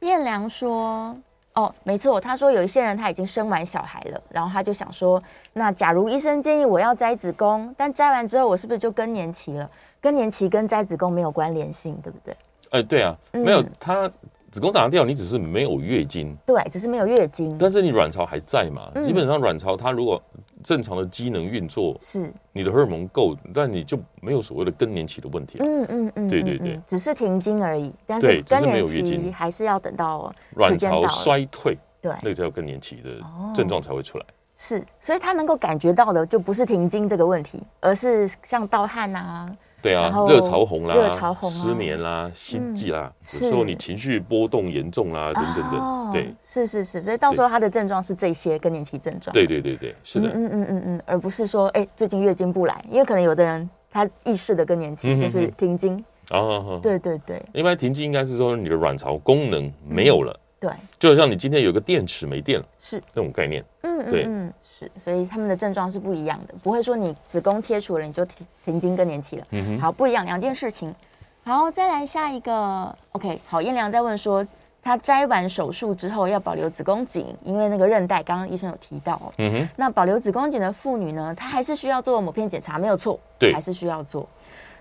[0.00, 1.16] 燕良说，
[1.54, 9.70] 哦，没错，他说有一些人他已经生完小孩了，然后他就想说，那假如医生建议我要摘子宫，但摘完之后我是不是就更年期了？
[10.00, 12.34] 更年期跟摘子宫没有关联性，对不对？
[12.70, 14.06] 哎、欸，对啊，没有他。
[14.06, 14.12] 嗯
[14.52, 18.90] 子宫打掉，你只是没有月经，对，只是没有月经，但是你卵巢还在嘛？
[18.94, 20.22] 嗯、基本上卵巢它如果
[20.62, 25.58] 正常的机能运作，是你的荷尔蒙够，但你就没有所谓的更年期的问题。
[25.60, 33.10] 嗯嗯嗯，对对对，只是停经而已，但是更年期还是要等到卵巢衰退，对，那个叫更年期的
[33.54, 34.24] 症状才会出来。
[34.56, 39.54] 是，所以他能够感觉到的就不是停经这个问题，而是像盗汗啊。
[39.82, 49.34] 对啊，热潮红啦，热潮红，失眠啦，心悸啦，有时候你情绪波动严重啦，等等等，对，是是是，所以到时候他的症状是这些更年期症状。
[49.34, 56.02] 对对对对，是的，嗯嗯嗯嗯，而不是说哎最近月经不来，因为可能有的人他意识的更年期就是停经。
[56.30, 63.64] 哦，对对对，一般停经应该是说你的卵巢功能没有了，对，就好像你今天有个电池没电了，是那种概念。
[63.82, 69.46] 嗯，对，嗯，是，所以他们的症状是不一样的，不会说你子宫切除了你就停停经更年期了。
[69.50, 70.94] 嗯哼，好，不一样两件事情。
[71.42, 72.96] 好，再来下一个。
[73.10, 74.46] OK，好，燕良在问说，
[74.80, 79.32] 他摘完手术之后要保留子宫颈，因为那个韧带，刚刚医生有提到。
[79.38, 84.28] 嗯哼，那保留子宫颈的妇女呢，她还是需要做抹片检查，没有错，对，还是需要做。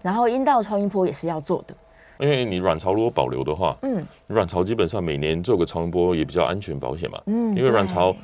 [0.04, 1.74] 然后阴道超音波也是要做的。
[2.22, 8.16] 因为你卵巢如果保留的话，嗯，卵巢基本上每年做个超音波也比较安全保险嘛，嗯，因为卵巢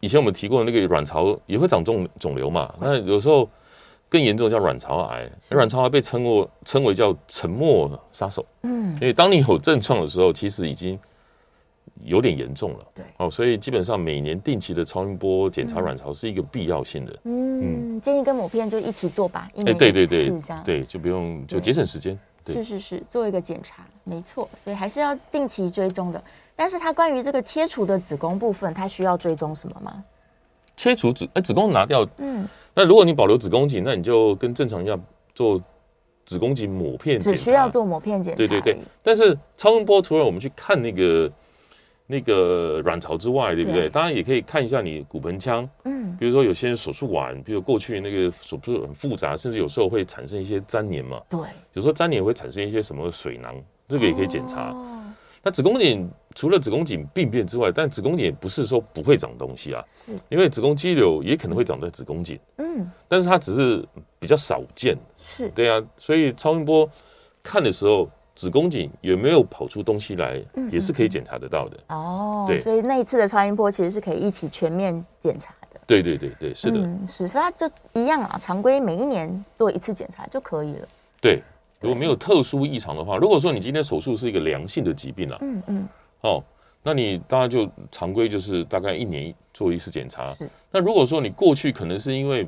[0.00, 3.48] 以前我们提过的那个卵巢也会长肿肿瘤嘛，那有时候
[4.08, 10.98] 更严重叫卵巢癌，卵巢癌被称过称为叫沉默杀手，嗯，因为当你有症状的时候，其实已经
[12.02, 20.32] 有点严重了，对，哦，所以基本上每年定期的超音波检查卵巢是一个必要性的，嗯，建议跟抹片就一起做吧，哎，对对对，
[20.64, 22.18] 对，就不用就节省时间。
[22.46, 26.22] 是是是，做一个检查，没错，所以还是要定期追踪的。
[26.56, 30.04] 但是它关于这个切除的子宫部分，它需要追踪什么吗？
[30.76, 35.00] 切除子哎，子宫拿掉，嗯，那如果你保留子宫颈，那你就跟正常一样
[35.34, 35.62] 做
[36.26, 38.78] 子宫颈抹片，只需要做抹片检查，对对对。
[39.02, 41.30] 但是超声波除了我们去看那个。
[42.10, 43.82] 那个卵巢之外，对不对？
[43.82, 43.88] 对。
[43.90, 51.38] 当然也可以看一下你骨盆腔，嗯，比如说有些人手术完，比如过去那个手术很复杂，甚至有时候会产生一些粘连嘛，对，
[51.74, 53.54] 有时候粘连会产生一些什么水囊，
[53.86, 54.70] 这个也可以检查。
[54.70, 55.04] 哦、
[55.42, 63.86] 那子宫颈除了子宫颈病变之外，但子宫颈不是说不会长东西啊，是，因为子宫肌瘤也可能会长在子宫颈，嗯，但是它只是
[64.18, 65.50] 比较少见，是。
[65.50, 66.90] 对啊，所以超音波
[67.42, 68.10] 看的时候。
[68.38, 71.76] 子宫颈有没有跑出东西来，也是可以检查得到的。
[71.88, 75.80] 哦，对，所以那一次的超音波其实是可以一起全面检查的。
[75.88, 80.88] 对对对对，是的，是，所以它就一样啊，常规每一年做一次检查就可以了。
[81.20, 81.42] 对，
[81.80, 85.88] 如果没有特殊异常的话，如果说你今天手术是一个良性的疾病啊，嗯嗯，
[86.20, 86.40] 哦，
[86.84, 90.24] 那你当然就常规就是大概一年做一次检查。
[90.32, 92.46] 是，那如果说你过去可能是因为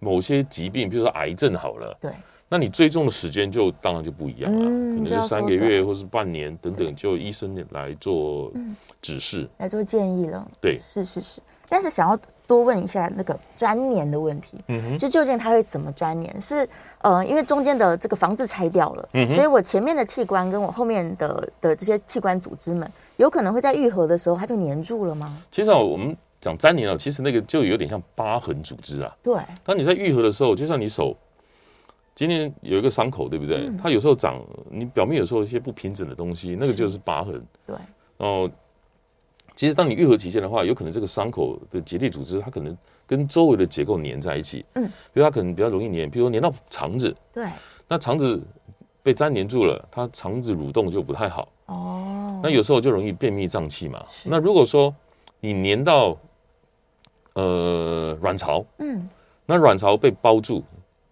[0.00, 2.10] 某些疾病，比如说癌症好了，对。
[2.52, 8.52] 那你追踪的时间就当然就不一样了，嗯、可能是三个月或是半年等等，就医生来做
[9.00, 10.44] 指示、嗯、来做建议了。
[10.60, 11.40] 对，是是是。
[11.68, 16.42] 但是想要多问一下那个粘连的问题，嗯哼，就究竟它会怎么粘连？
[16.42, 16.68] 是
[17.02, 25.40] 呃，因为中间的这个房子拆掉了，嗯哼，所以我前面的器官跟我后面的的这些器官组织们，有可能会在愈合的时候它就粘住了吗？
[25.52, 29.16] 其实我们讲粘连啊，其实那个就有点像疤痕组织啊。
[29.22, 31.16] 对，当你在愈合的时候，就像你手。
[32.20, 33.66] 今天有一个伤口，对不对？
[33.66, 37.42] 嗯、它有时候长，你表面有时候一些不平整的东西，那个就是疤痕。
[37.66, 37.74] 对。
[38.18, 38.46] 然后，
[39.56, 44.62] 其实当你愈合期间的话，有可能这个伤口的结缔组织，它可能跟周围的结构粘在一起。
[44.74, 44.84] 嗯。
[44.84, 47.16] 比如它可能比较容易粘，比如说粘到肠子。
[47.32, 47.46] 对。
[47.88, 48.38] 那肠子
[49.02, 51.48] 被粘连住了，它肠子蠕动就不太好。
[51.64, 52.38] 哦。
[52.42, 54.04] 那有时候就容易便秘胀气嘛。
[54.06, 54.28] 是。
[54.28, 54.94] 那如果说
[55.40, 56.14] 你粘到
[57.32, 59.08] 呃卵巢，嗯，
[59.46, 60.62] 那卵巢被包住，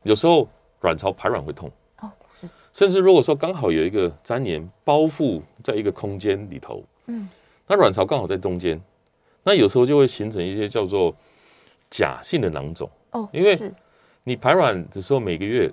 [0.02, 0.46] 有时候。
[0.80, 1.70] 卵巢排卵会痛。
[2.00, 7.28] 哦，是，甚至如果说刚好有一个粘连包覆在一个空间里头，嗯，
[7.66, 8.80] 那卵巢刚好在中间，
[9.42, 11.12] 那有时候就会形成一些叫做
[11.90, 12.88] 假性的囊肿。
[13.10, 13.58] 哦，因为
[14.22, 15.68] 你排卵的时候每个月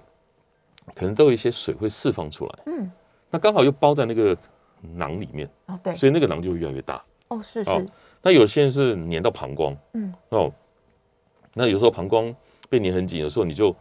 [0.96, 2.92] 可能都有一些水会释放出来，嗯，
[3.30, 4.36] 那刚好又包在那个
[4.96, 7.04] 囊里面哦，对，所以那个囊就会越来越大。
[7.28, 7.88] 哦，是是，
[8.24, 10.52] 那有些人是粘到膀胱，嗯，哦，
[11.54, 12.36] 那有时候膀胱
[12.68, 13.76] 被粘很紧，有时候你就。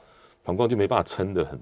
[0.44, 1.58] 膀胱就没办法撑得很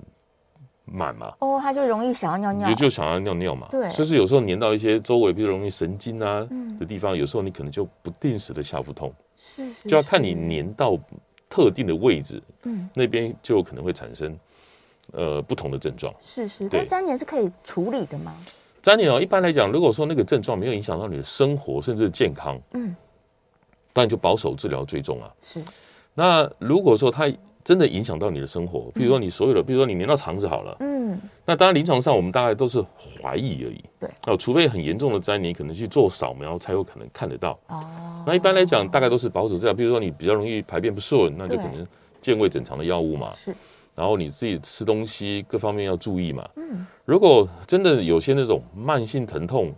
[0.84, 6.46] 满嘛，哦，他就容易想要尿尿，你就想要尿尿嘛，对，就是有时候粘到一些周围，比如容易神经啊
[6.78, 10.98] 的地方，有时候你可能就不定时的下腹痛，是，就要看你粘到
[11.48, 14.36] 特定的位置，嗯，那边就可能会产生
[15.12, 18.36] 呃不同的症状，是是，但粘连是可以处理的吗？
[18.82, 22.94] 粘连哦，一般来讲，如果说那个症状没有影响到你的生活甚至健康，嗯，
[23.92, 25.62] 当然就保守治疗追踪啊，是，
[26.12, 27.32] 那如果说他。
[27.64, 32.84] 真的影响到你的生活，比如说你所有的，比如说你粘到肠子好了，嗯，那当然临床上我们大概都是
[33.22, 41.86] 怀疑而已，对，哦，除非很严重的粘你，可能去做扫描才有可能看得到，哦，那一般来讲大概都是保守治疗，比如说你比较容易排便不顺，那就可能
[42.20, 43.54] 健胃整肠的药物嘛，是，
[43.94, 49.72] 然后你自己吃东西各方面要注意嘛，嗯，如果真的有些那种慢性疼痛，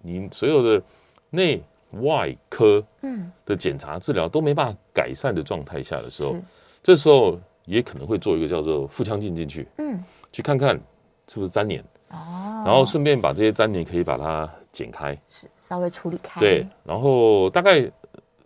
[0.00, 0.82] 你所有的
[1.28, 1.62] 内
[2.02, 3.30] 外科嗯。
[3.44, 6.36] 的检查治疗都没办法改善的状态下的时候。
[6.82, 10.80] 这时候也可能会做一个叫做腹腔镜进去，嗯，去看看
[11.28, 17.88] 是不是粘连哦，然后顺便把这些粘连可以把它剪开，是稍微处理开，对，然后大概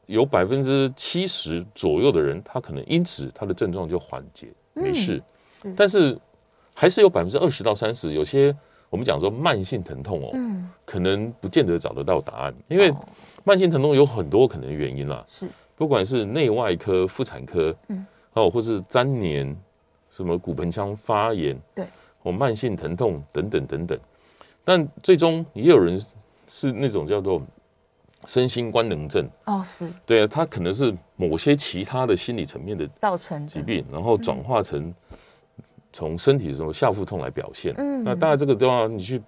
[0.06, 5.22] 有百分之七十左右的人，他可能因此他的症状就缓解，没事，
[5.76, 6.18] 但是
[6.74, 8.54] 还是有百分之二十到三十，有些
[8.90, 12.92] 我们讲说慢性疼痛哦，嗯，可能不见得找得到答案，因为
[13.44, 19.56] 慢性疼痛有很多可能的原因啦，是，不管是内外科、妇产科，嗯，哦，或是粘连，
[20.10, 21.86] 什么骨盆腔发炎，对，
[22.22, 23.98] 或慢性疼痛等等等等，
[24.64, 26.00] 但最终也有人
[26.46, 27.42] 是那种叫做
[28.26, 29.90] 身心官能症哦，是。
[30.06, 34.94] 对啊，他可能是某些其他的心理层面的造成疾病，然后转化成。
[35.96, 39.22] 从身体中下腹痛来表现，嗯，那当然这个都要你去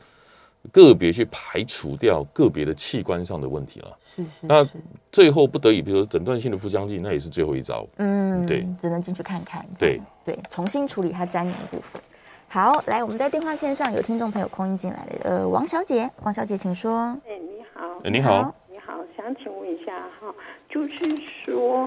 [0.72, 3.96] 个别去排除掉个别的器官上的问题了。
[4.02, 4.66] 是是，是，那
[5.10, 7.86] 最后不得已，比如说诊断性的腹腔镜，那也是最后一招。
[7.96, 9.64] 嗯，对，只能进去看看。
[9.78, 12.00] 对对，重新处理它粘连的部分。
[12.48, 17.16] 好，来，我们在电话线上有听众朋友空音进来了，呃，王小姐，王小姐，请说。
[17.26, 18.00] 哎，你好。
[18.04, 18.54] 哎，你好。
[18.70, 20.34] 你好，想请问一下哈，
[20.68, 21.04] 就是
[21.44, 21.86] 说。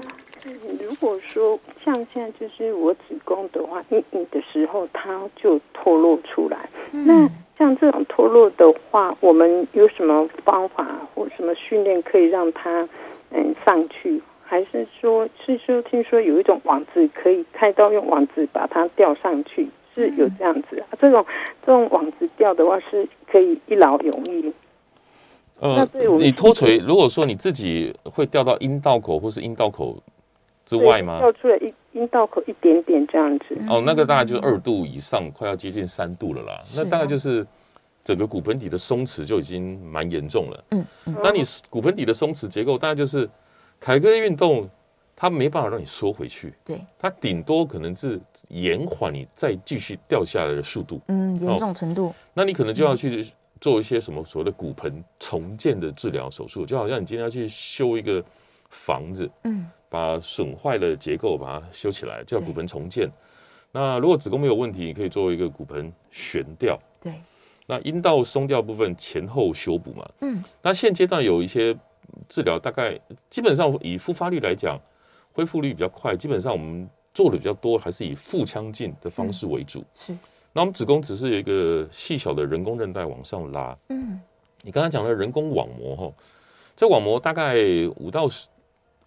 [0.80, 6.66] 如果说像现在就是我子宫的话，硬硬的时候它就脱落出来。
[6.92, 12.88] 嗯、那像这种脱落的话，我们有什么方法或什么训练可以让他
[13.30, 14.20] 嗯上去？
[14.42, 20.86] 还是说，是说听说有一种网子可以开刀用网子把它吊上去，是有这样子啊？
[20.90, 21.24] 嗯、这种
[21.64, 24.52] 这种网子吊的话是可以一劳永逸。
[25.60, 30.02] 呃，你脱垂，如果说你自己会掉到阴道口或是阴道口。
[30.66, 31.18] 之外吗？
[31.18, 33.58] 掉出来一阴道口一点点这样子。
[33.68, 36.60] 哦，那个大概就是二度以上，快要接近三度了啦。
[36.76, 37.44] 那大概就是
[38.10, 40.64] 整个骨盆底的松弛就已经蛮严重了。
[40.70, 40.84] 嗯，
[41.22, 43.30] 那你骨盆底的松弛结构，大概就是
[43.78, 44.68] 凯格运动，
[45.14, 46.52] 它没办法让你缩回去。
[46.64, 51.00] 对，它顶多可能是延缓你再继续掉下来的速度。
[51.06, 52.12] 嗯，严重程度。
[52.34, 58.20] 那你可能就要去做一些什么所谓的骨盆重建的治疗手术，就好像你今天要去修一个
[58.68, 59.30] 房子。
[59.44, 59.70] 嗯。
[59.88, 63.08] 把损坏的结构把它修起来，叫骨盆重建。
[63.72, 66.76] 那如果子宫没有问题，你可以做一个骨盆悬吊。
[67.00, 67.14] 对。
[67.70, 70.10] 那阴道松掉部分前后修补嘛。
[70.20, 70.44] 嗯。
[70.60, 71.74] 那现阶段有一些
[72.28, 72.98] 治疗，大概
[73.30, 74.78] 基本上以复发率来讲，
[75.32, 76.16] 恢复率比较快。
[76.16, 79.78] 基本上我们做的比较多，还是以腹腔镜的方式为主。
[79.80, 80.18] 嗯、是。
[80.52, 83.78] 那我们子宫只是有一个细小的人工韧带往上拉。
[83.88, 84.20] 嗯。
[84.62, 86.12] 你刚才讲的人工网膜哈，
[86.76, 87.56] 这网膜大概
[87.96, 88.48] 五到十。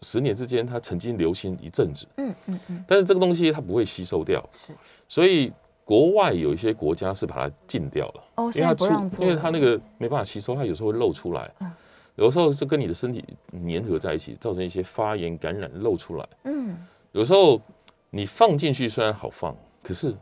[0.05, 4.73] 十年之间，它曾经流行一阵子，嗯嗯嗯，但是这个东西它不会吸收掉，是，
[5.07, 5.49] 所以
[5.85, 8.73] 国外有一些国家是把它禁掉了，哦，因为它
[9.09, 11.71] 出，因为它那个没办法吸收，它有时候会漏出来，嗯，
[12.15, 16.77] 有时候就跟你的身体粘合在一起，造成一些发炎感染漏出来，嗯，
[17.11, 17.61] 有时候
[18.09, 20.15] 你放进去虽然好放，可是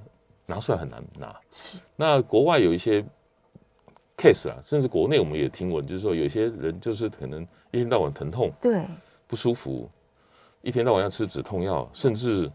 [0.45, 3.03] 拿出来很难拿，是，那国外有一些
[4.17, 8.83] case 啊，甚至国内我们也听闻，就是说有些人就是可能一天到晚疼痛，对。
[9.27, 9.89] 不舒服，
[10.61, 12.51] 一天到晚要吃止痛药，甚至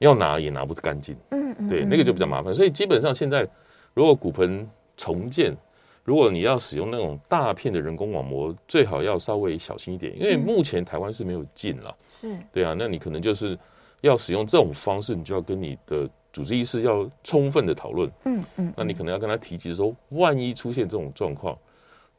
[0.00, 1.16] 要拿也拿不干净。
[1.30, 2.52] 嗯嗯，对，那个就比较麻烦。
[2.52, 3.48] 所以基本上现在，
[3.94, 5.56] 如果骨盆重建，
[6.04, 11.96] 如果你要使用那种大片的人工网膜，最好要稍微小心一点，因为目前台湾是没有进了。
[12.08, 13.56] 是，对啊，那你可能就是
[14.00, 18.10] 要使用这种方式，你就要跟你的主治医师要充分的讨论。
[18.24, 21.56] 嗯嗯，那你可能要跟他提及说，万一出现这种状况。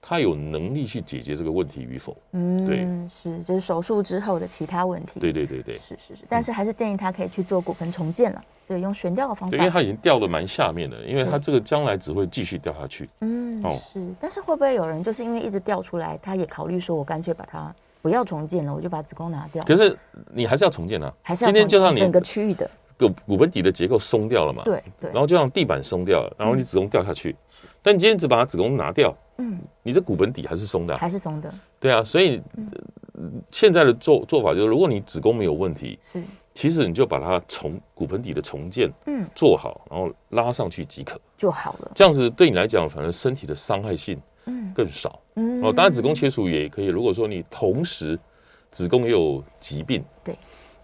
[0.01, 2.17] 他有能力去解决这个问题与否？
[2.31, 5.19] 嗯，对，是，就是手术之后的其他问题。
[5.19, 9.55] 对对对对，是是是，但是还是建议他可以去做骨盆重建了，对，用悬吊的方法。
[9.55, 13.07] 因为他已经掉的蛮下面的，因为他这个将来只会继续掉下去。
[13.19, 19.63] 嗯，是，但是会不会有人就是因为一直掉出来，他也考虑说，我干脆把它不要重建了，我就把子宫拿掉。
[19.65, 19.95] 可是
[20.33, 22.69] 你还是要重建啊，还是要今天就让你整个区域的。
[23.07, 24.63] 骨骨盆底的结构松掉了嘛？
[24.63, 27.35] 对对，然后就让地板松掉了，然后你子宫掉下去。
[27.81, 31.53] 但你今天只把它子宫拿掉，嗯，你这骨盆底还是松的，还是松的。
[31.79, 32.41] 对啊，所以
[33.51, 36.21] 现在的做做法就是，如果你子宫没有问题，是，
[36.53, 41.91] 其实你就把它重骨盆底的重建，嗯，做好，然后拉上去即可就好了。
[41.95, 46.85] 这样子对你来讲，反正身体的伤害性嗯更少，嗯哦，当然子宫切除也可以。
[46.85, 48.19] 如果说你同时
[48.71, 50.35] 子宫也有疾病，对。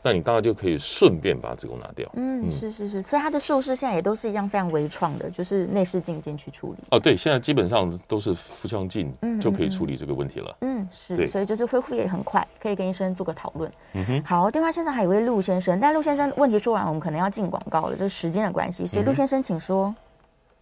[0.08, 2.10] 那你当然就可以顺便把子宫拿掉。
[2.13, 6.84] 嗯，是是是，所以它的术式现在也都是一样非常微创的，就是内视镜进去处理。
[6.91, 10.56] 哦，对，现在基本上都是腹腔镜就可以处理这个问题了。
[10.62, 13.69] 嗯，嗯，是，所以就是恢复也很快，可以跟医生做个讨论。
[13.96, 14.23] 嗯哼。
[14.23, 19.94] 好，电话线上还有一位陆先生，但陆先生问题说完，我们可能要进广告了，就是时间的关系，所以陆先生请说。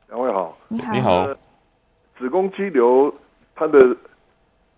[0.09, 1.27] 两位好，你好，你好。
[2.17, 3.13] 子宫肌瘤
[3.55, 3.77] 它的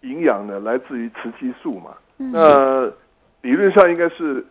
[0.01, 1.95] 营养呢，来自于雌激素嘛？
[2.17, 2.85] 嗯、那
[3.43, 4.45] 理论上应该是。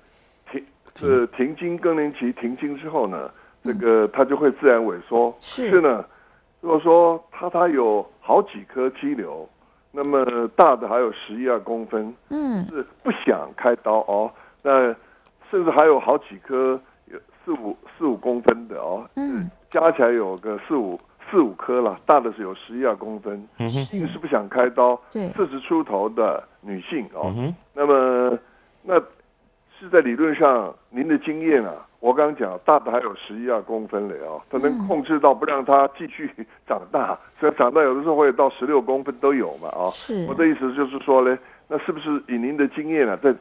[0.97, 1.55] 是停。
[1.57, 3.31] 经更年期停经之后呢，
[3.65, 5.35] 这个它就会自然萎缩。
[5.39, 6.05] 是，是呢，
[6.61, 9.49] 如果说它它有好几颗肌瘤，
[9.91, 14.31] 那么大的还有十一二公分，嗯，是不想开刀哦。
[14.63, 14.95] 那
[15.51, 27.55] 甚至还有好几颗有四五四五公分的哦，嗯，加起来有个四五四五颗了，大的是有十一二公分，嗯是不想开刀，对，四十出头的女性哦，嗯、哼。
[27.73, 28.39] 那么
[28.83, 29.01] 那
[29.79, 36.31] 是在理论上，您的经验啊，我刚刚讲大的还有十一二公分了哦，它能控制到不让它继续
[36.67, 43.35] 长大，所以长大有的时候会到十六公分都有嘛啊，哦、是，我的意思就是说呢，那是不是以您的经验啊，在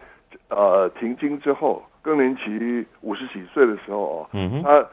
[0.50, 4.86] 呃停经之后，更年期五十几岁的时候哦，嗯哼，它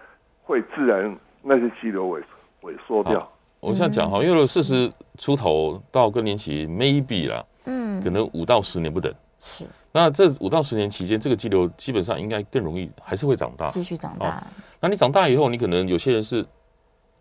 [0.45, 2.27] 会自然那些肌瘤萎缩。
[2.63, 3.29] 萎缩掉。
[3.59, 4.89] 我现在讲哈，因为四十
[5.19, 9.13] 出头到更年期，maybe 啦，嗯，可能五到十年不等。
[9.43, 9.67] 是。
[9.91, 14.43] 那这五到十年期间，这个肌瘤基本上应该更容易，还是会长大，继续长大。
[14.81, 16.47] 那你长大以后，你可能有些人是，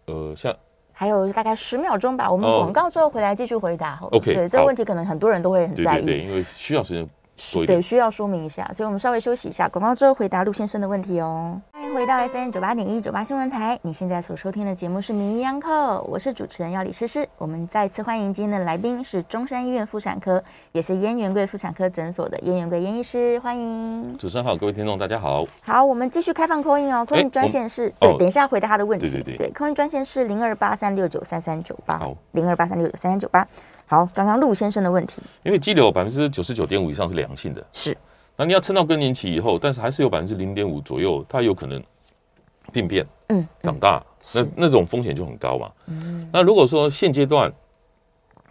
[0.06, 0.56] 呃，像
[0.94, 4.00] 还有大概十秒钟吧，我们广告之后回来继续回答。
[4.04, 7.10] OK，对，这个问题可能很多人都会很在意，对，因为需要时间。
[7.66, 11.60] 对，需要说明一下，所以我们稍微休息一下，广告之后回答陆先生的问题哦。
[11.72, 17.28] 欢迎回到 FM 九八点一九八新闻台，你现在所收听的节目是《名医央叩》，我是主持人要李诗诗。
[17.40, 24.16] 我们再次欢迎今天的来宾是中山医院妇产科，也是燕元贵妇产科诊所的燕元贵燕医师，欢迎。
[24.18, 25.44] 主持人好，各位听众大家好。
[25.62, 29.10] 好，我们继续开放 call in 哦，call in 专线是，对，等一下回答他的问题。
[29.10, 33.48] 对对对，call in 专线是零二八三六九三三九八，好，零二八三六九三三九八。
[33.92, 37.98] 好，刚刚陆先生的问题，因为肌瘤百分之九十九点五以上是良性的，是。
[38.38, 41.84] 那你要撑到更年期以后，但是还是有百分之零点五左右，它有可能
[42.72, 44.02] 病变，嗯，长大，
[44.36, 45.70] 嗯、那那种风险就很高嘛。
[45.88, 46.26] 嗯。
[46.32, 47.52] 那如果说现阶段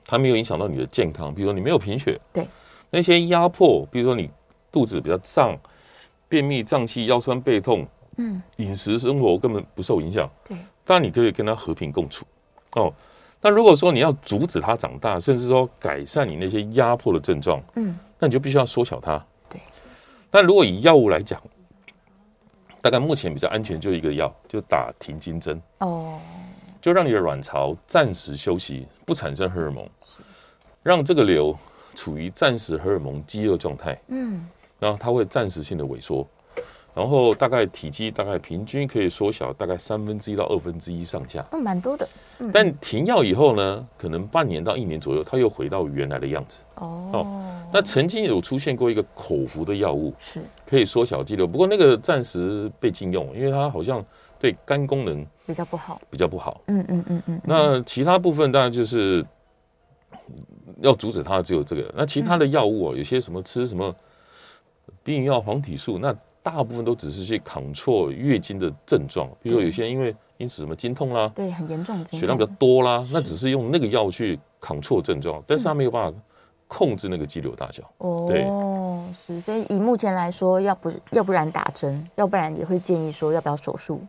[0.04, 2.46] 它没有影响到你的健康，比如说你没有贫血，对，
[2.90, 4.28] 那些压迫，比如说你
[4.70, 5.56] 肚子比较胀、
[6.28, 7.86] 便秘、胀气、腰酸背痛，
[8.18, 12.26] 嗯，饮食生活根本不受影响，对，当然你可以跟它和平共处，
[12.72, 12.92] 哦。
[13.40, 19.24] 那如果说你要阻止它长大，甚至说改善你那些压迫的症状，嗯，那你就必须要缩小它。
[19.48, 19.60] 对。
[20.30, 21.40] 但如果以药物来讲，
[22.82, 25.60] 大概目前比较安全就一个药，就打停经针。
[25.78, 26.18] 哦。
[26.82, 30.20] 就让你的卵巢暂时休息，不产生荷尔蒙，是
[30.82, 31.56] 让这个瘤
[31.94, 33.98] 处于暂时荷尔蒙饥饿状态。
[34.08, 34.46] 嗯。
[34.78, 36.26] 然后它会暂时性的萎缩，
[37.00, 41.42] 然后大概体积大概平均可以缩小大概三分之一到二分之一上下。
[41.50, 42.06] 那蛮多的。
[42.52, 46.58] 但停药以后呢，可能半年到一年左右，它又回到原来的样子。
[46.74, 47.42] 哦，哦，
[47.72, 54.04] 那曾经有出现过一个口服的药物，是可以缩小肌瘤，不过那个暂时被禁用，因为它好像
[54.38, 56.60] 对肝功能比较不好，比较不好。
[56.66, 57.40] 嗯嗯嗯嗯。
[57.44, 59.24] 那其他部分当然就是
[60.82, 61.90] 要阻止它，只有这个。
[61.96, 63.96] 那其他的药物啊，有些什么吃什么
[65.02, 70.14] 避孕药、黄体素，那大部分都只是去 control 月经的症状，比如说有些人因为。
[70.40, 76.18] 因此，什么经痛啦，对，很严重，血量比较多啦，那只是用那个药去抗挫症状，但是他没有办法
[76.66, 77.82] 控制那个肌瘤大小。
[77.98, 78.46] 哦，对，
[79.12, 84.00] 是，所以以目前来说，要不要不然打针，要不然也会建议说要不要手术。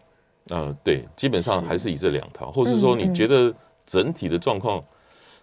[0.48, 3.54] 呃，对，基本上还是以这两套，或者是说你觉得
[3.86, 4.82] 整体的状况，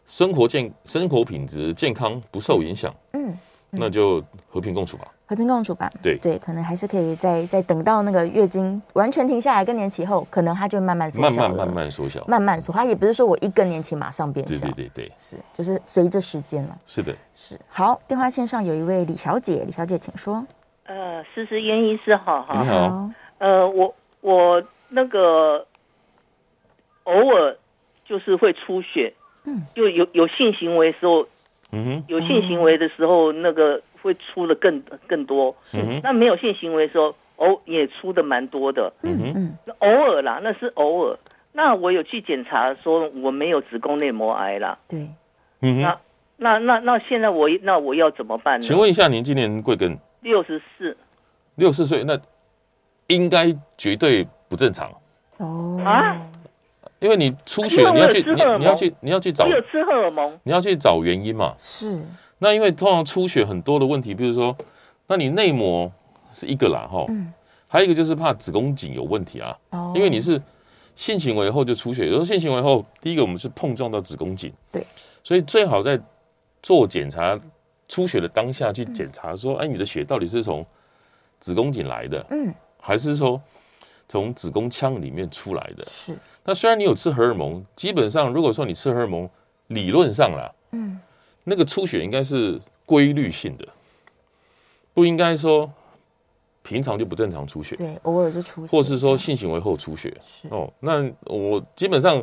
[0.06, 3.36] 生活健生活品质健康不受影响，嗯，
[3.68, 5.06] 那就和平共处吧。
[5.28, 12.72] 和平共处吧，对对，可能还是可以再再等到那个月经完全停下来，更年期后，可能它就慢慢缩小，慢慢慢慢缩小，慢慢缩。
[12.72, 16.78] 它也不是说我一更年期马上变小，对对对对，是就是随着时间了。
[16.86, 18.00] 是的，是好。
[18.08, 20.42] 电话线上有一位李小姐，李小姐请说。
[20.84, 23.10] 呃，诗诗燕医师好，你好。
[23.36, 25.66] 呃，我我那个
[27.04, 27.54] 偶尔
[28.06, 29.12] 就是会出血，
[29.44, 31.28] 嗯，就有有性行为的时候，
[31.72, 33.82] 嗯哼，有性行为的时候那个。
[34.02, 41.18] 会出的更更多，嗯那没有性行为的时候，偶也出的蛮多的，嗯嗯，偶尔啦，那是偶尔。
[41.52, 45.08] 那我有去检查说我没有子宫内膜癌啦，对，
[45.60, 45.98] 嗯那
[46.36, 48.66] 那那那现在我那我要怎么办呢？
[48.66, 49.98] 请问一下，您今年贵庚？
[50.20, 50.96] 六十四，
[51.56, 52.18] 六十岁，那
[53.08, 54.92] 应该绝对不正常。
[55.38, 55.80] 哦。
[55.84, 56.20] 啊，
[57.00, 62.02] 因为你出血，你要去你你要去你要去找，有吃荷尔蒙，你要去找原因嘛，是。
[62.38, 64.56] 那因为通常出血很多的问题，比如说，
[65.06, 65.92] 那你内膜
[66.32, 67.32] 是一个啦，哈，嗯，
[67.66, 70.40] 还有一个就是怕子宫颈有问题啊，哦，因为你是
[70.94, 74.86] 性行为后就出血，有时候性行为后，第一个我们是碰撞到子宫颈，对，
[75.24, 76.00] 所以最好在
[76.62, 77.38] 做检查
[77.88, 80.64] 出血的当下去检查，说，哎，你的血到底是从
[81.40, 83.40] 子宫颈来的，嗯，还是说
[84.08, 85.84] 从子宫腔里面出来的？
[85.86, 86.16] 是。
[86.44, 89.28] 那虽然你有吃荷尔蒙，基本上如果说你吃荷尔蒙，
[89.66, 91.00] 理论上啦，嗯。
[91.48, 93.66] 那个出血应该是规律性的，
[94.94, 95.70] 不应该说
[96.62, 97.74] 平常就不正常出血。
[97.76, 100.14] 对，偶尔就出血，或是说性行为后出血。
[100.20, 102.22] 是哦，那我基本上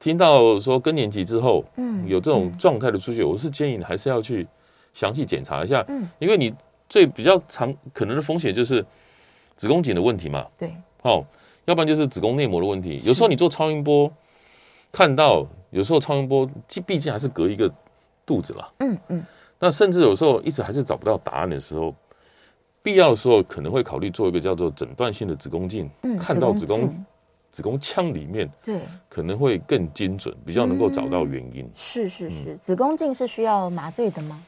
[0.00, 4.46] 听到说更年期之后，嗯，有这种状态的出血，嗯、我是建议你还是要去
[4.92, 5.84] 详细检查一下。
[5.88, 6.52] 嗯，因为你
[6.88, 8.84] 最比较常可能的风险就是
[9.56, 10.46] 子宫颈的问题嘛。
[10.58, 11.24] 对，哦，
[11.66, 13.00] 要不然就是子宫内膜的问题。
[13.04, 14.12] 有时候你做超音波。
[14.94, 16.46] 看到有时候超音波，
[16.86, 17.72] 毕竟还是隔一个
[18.26, 18.72] 肚子了。
[18.80, 19.24] 嗯嗯。
[19.58, 21.94] 那甚至有时候一直还是找不到答案的时候，
[22.82, 27.04] 必要的时候可能会考虑做一个叫做诊断性的子宫镜，嗯，看到子宫
[27.52, 31.70] 子宫腔里面，对，可能会更精准，比较能够找到原因。
[31.74, 34.42] 是是是，子宫镜是需要麻醉的吗？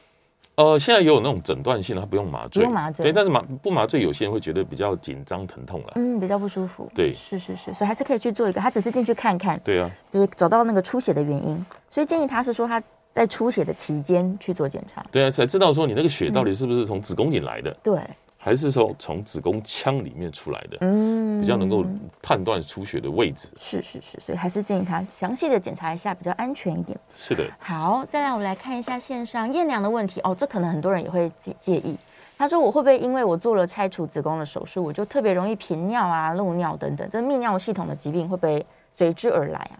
[0.55, 3.03] 呃，现在也有那种诊断性的，它不用麻醉，不用麻醉。
[3.03, 6.89] 对，但是麻不麻醉，有些人会觉得比较紧张、疼痛了，嗯，比较不舒服。
[6.95, 8.59] 对，是是是，所以还是可以去做一个。
[8.59, 11.65] 他只是进去看看，对啊，就是找到那个出血的原因。
[11.89, 12.81] 所以建议他是说他
[13.15, 17.71] 在出血的期间去做检查，对啊，才知道说你那个血到底是不是从子宫颈来的。
[17.71, 17.99] 嗯、对。
[18.37, 21.83] 还是说从子宫腔里面出来的，嗯，比较能够
[22.21, 23.47] 判断出血的位置。
[23.57, 26.95] 是是是，所以还是建议他详细的检查一下，比较安全一点。
[27.17, 27.43] 是的。
[27.57, 31.97] 好，再来我们来看一下线上燕良的问题哦，这可能很多人也会介介意。
[32.37, 39.79] 他说：“我会不会因为我做了拆除子宫的手术，我就特别容易频尿啊、漏尿等等，这泌尿系统的疾病会不会随之而来啊？”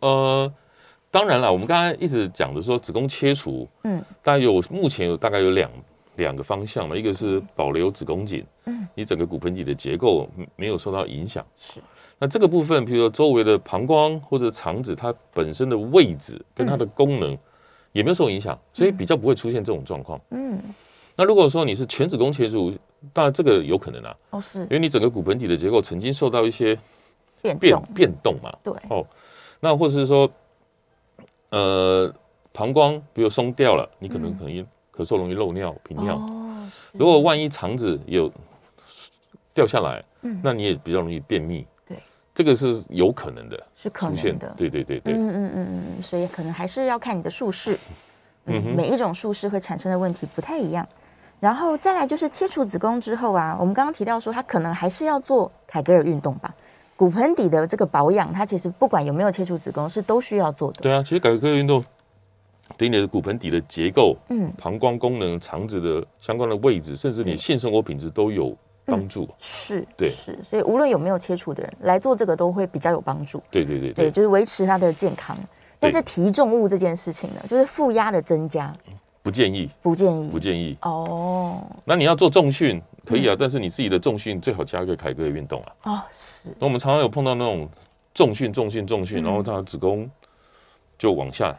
[0.00, 0.52] 呃，
[1.14, 5.70] 当然了，我们刚才一直讲的说子宫切除，嗯，大概有目前有大概有两。
[6.16, 11.44] 两个方向嘛，一个是保留子宫颈，嗯，你整个骨盆底的结构没有受到影响。
[11.56, 11.80] 是，
[12.20, 17.36] 那这个部分，比如说周围的膀胱或者肠子，它本身的位置跟它的功能
[17.90, 20.20] 也没有受影响，所以比较不会出现这种状况。
[20.30, 20.56] 嗯，
[21.16, 22.72] 那如果说你是全子宫切除，
[23.12, 24.16] 当然这个有可能啊。
[24.30, 26.78] 哦，是，因为你整个骨盆底的结构曾经受到一些
[27.42, 28.56] 变变变动嘛。
[28.62, 28.72] 对。
[28.88, 29.04] 哦，
[29.58, 30.30] 那或者是说，
[31.54, 32.14] 呃，
[32.52, 34.66] 膀胱比如松掉了，你可能可能。
[34.96, 36.14] 咳嗽容易漏尿、频尿。
[36.14, 38.30] 哦，如果万一肠子有
[39.52, 41.66] 掉下来，嗯，那你也比较容易便秘。
[41.84, 41.98] 对，
[42.32, 44.54] 这个是有可能的，是可能的。
[44.56, 45.14] 对对对对。
[45.14, 47.76] 嗯嗯嗯嗯，所以可能还是要看你的术式。
[48.44, 50.86] 嗯，每一种术式会产生的问题不太一样。
[51.40, 56.54] 然后再来就是切除子宫之后啊，我们刚刚提到说，它可能还是要做凯格尔运动吧？
[56.96, 60.80] 骨盆底的这个保养，它其实不管有没有切除子宫，是都需要做的。
[60.82, 61.84] 对啊，其实凯格尔运动。
[62.78, 69.24] 对你的骨盆底的结构、嗯，膀胱功能、肠子的相关的位置，甚至你性生活品质都有帮助。
[69.24, 73.40] 嗯、是，对，是，所以无论有没有切除的人来做这个，都会比较有帮助。
[73.50, 75.36] 对对对对，对，就是维持他的健康。
[75.78, 78.74] 但是提重物这件事情呢，就是负压的增加，
[79.22, 80.76] 不建议，不建议，不建议。
[80.80, 85.72] 哦，那你要做重训可以啊，嗯、但是你自己的重训最好加一个凯歌的运动啊。
[85.84, 86.48] 哦，是。
[86.58, 87.68] 那我们常常有碰到那种
[88.14, 90.10] 重训、重训、重训，然后他的子宫
[90.98, 91.56] 就往下。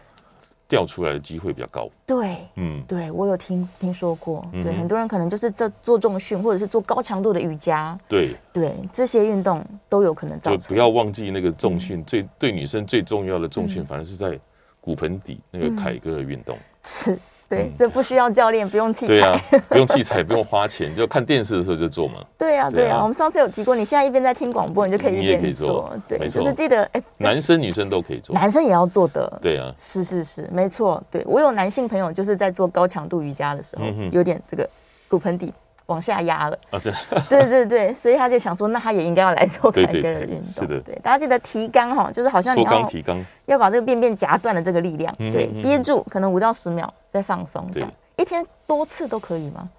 [0.68, 1.88] 掉出来的机会比较高。
[2.08, 10.74] 对，嗯，对我有听听说过，对，很多人可能就是在做重训，或者是做高强度的瑜伽，对，对，这些运动都有可能造成。
[10.74, 14.40] 不要忘记那个重训，最对女生最重要的重训，反而是在
[14.82, 16.58] 骨盆底那个凯歌的运动。
[16.82, 17.16] 是。
[17.48, 22.16] 对，这不需要教练，不用器材，对啊， 不用器材，不用花钱，就看电视的时候就做嘛。
[22.38, 25.92] 对啊，对啊，我们上次有提过，你现在一边在听广播，你就可以一边做。
[26.08, 29.40] 对，就是记得，哎，男生女生都可以做，男生也要做的。
[29.42, 31.02] 对啊，是是是，没错。
[31.12, 34.68] 对，我有男性朋友，就是在做高强度瑜伽的时候，有点这个
[35.08, 35.54] 骨盆底
[35.88, 36.58] 往下压了。
[36.72, 36.94] 啊，对，
[37.30, 40.48] 对对对，所以他就想说，那他也应该要来做凯格尔运动。
[40.48, 47.92] 是的，对，大家记得提肛哈，就是好像你要提肛，要把这个便便夹断的这个力量，对，憋住，可能五到十秒再放松，这样。
[48.18, 49.70] 一天多次都可以吗？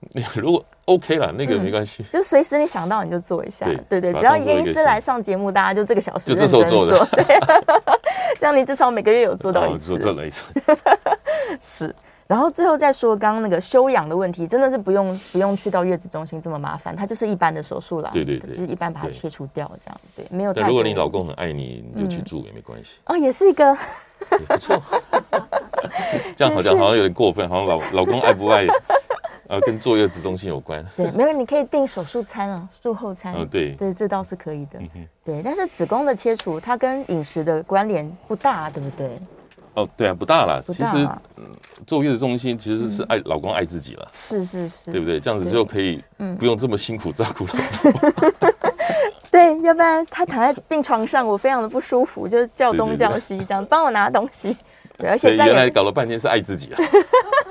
[0.36, 7.24] 如果 OK 了，那个没关系，就随时你想到你就做一下，对对，只要叶医师来上节目，大家就这个小时就这时候做的， 对，
[8.38, 10.44] 这样你至少每个月有做到一次，做了一次，
[11.58, 11.94] 是。
[12.26, 20.52] 然后最后再说，刚刚那个休养的问题，真的是不用不用去到月子中心这么麻烦，它就是一般的手术啦，对对对，就是一般把它切除掉这样，对，没有。
[20.52, 22.98] 但如果你老公很爱你，你就去住也没关系。
[23.04, 23.76] 哦，也是一个
[24.48, 24.82] 不错。
[26.36, 28.66] 这样好像好像有点过分，好像老老公爱不爱，
[29.48, 30.84] 呃，跟坐月子中心有关。
[30.96, 33.34] 对，没有，你可以订手术餐啊，术后餐。
[33.36, 34.80] 嗯，对，对，这倒是可以的。
[35.24, 39.16] 对，但是子宫的切除，它跟饮食的关联不大，对不对？
[39.76, 40.62] 哦，对啊，不大了。
[40.68, 41.44] 其实，嗯，
[41.86, 44.08] 坐月子中心其实是爱老公爱自己了。
[44.10, 45.20] 是是是，对不对？
[45.20, 46.02] 这样子就可以，
[46.38, 48.50] 不用这么辛苦照顾老公。
[49.30, 54.56] 对，要不然他躺在病床上，我非常的不舒服，就叫东叫西，这样帮我拿东西。
[54.96, 56.80] 对，而且原来搞了半天是爱自己啊，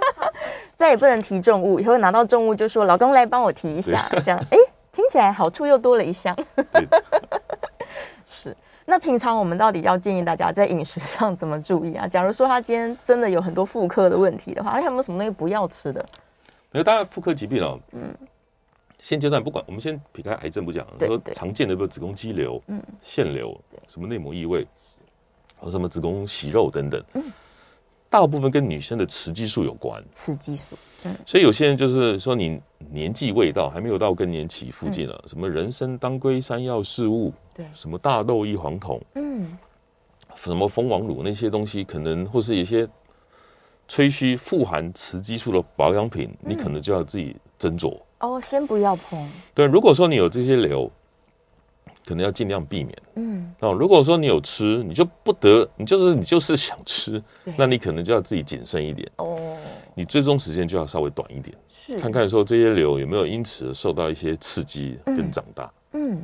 [0.75, 4.57] 再也不能提重物，以后拿到重物就说老公来帮我提一下，这样哎，
[4.91, 6.35] 听起来好处又多了一项。
[8.23, 12.05] 是，那平常我们到底要建议大家在饮食上怎么注意啊？
[12.09, 16.05] 假如说他今天真的有很多妇科的问题的话，他有没有什么东西不要吃的？
[16.71, 18.13] 没有，当然妇科疾病哦，嗯，
[18.99, 24.65] 现阶段不管，我们先撇开癌症不讲，说常见的比如子宫肌瘤、嗯，腺瘤，什么内膜异位。
[25.57, 27.23] 或什么子宫息肉等等，嗯，
[28.09, 30.03] 大部分跟女生的雌激素有关。
[30.11, 32.61] 雌激素，嗯，所以有些人就是说，你
[32.91, 39.57] 年纪未到，还没有到更年期附近了，什么人参、当归、山药、四物，对，什么大豆异黄酮，嗯，
[40.35, 42.85] 什么蜂王乳那些东西，可能或是一些
[43.87, 47.97] 吹嘘富含雌激素的保养品，嗯、你可能就要自己斟酌。
[48.19, 49.25] 哦，先不要碰。
[49.53, 50.91] 对，如果说你有这些瘤，
[52.05, 52.97] 可能要尽量避免。
[53.15, 57.23] 嗯，哦，如果说你有吃，你就不得，你就是你就是想吃，
[57.57, 59.09] 那你可能就要自己谨慎一点。
[59.17, 59.37] 哦。
[59.97, 61.97] 你追踪时间就要稍微短一点，是。
[61.97, 65.63] 看看说这些瘤有没有因此受到一些刺激跟长大。
[65.65, 65.71] 嗯，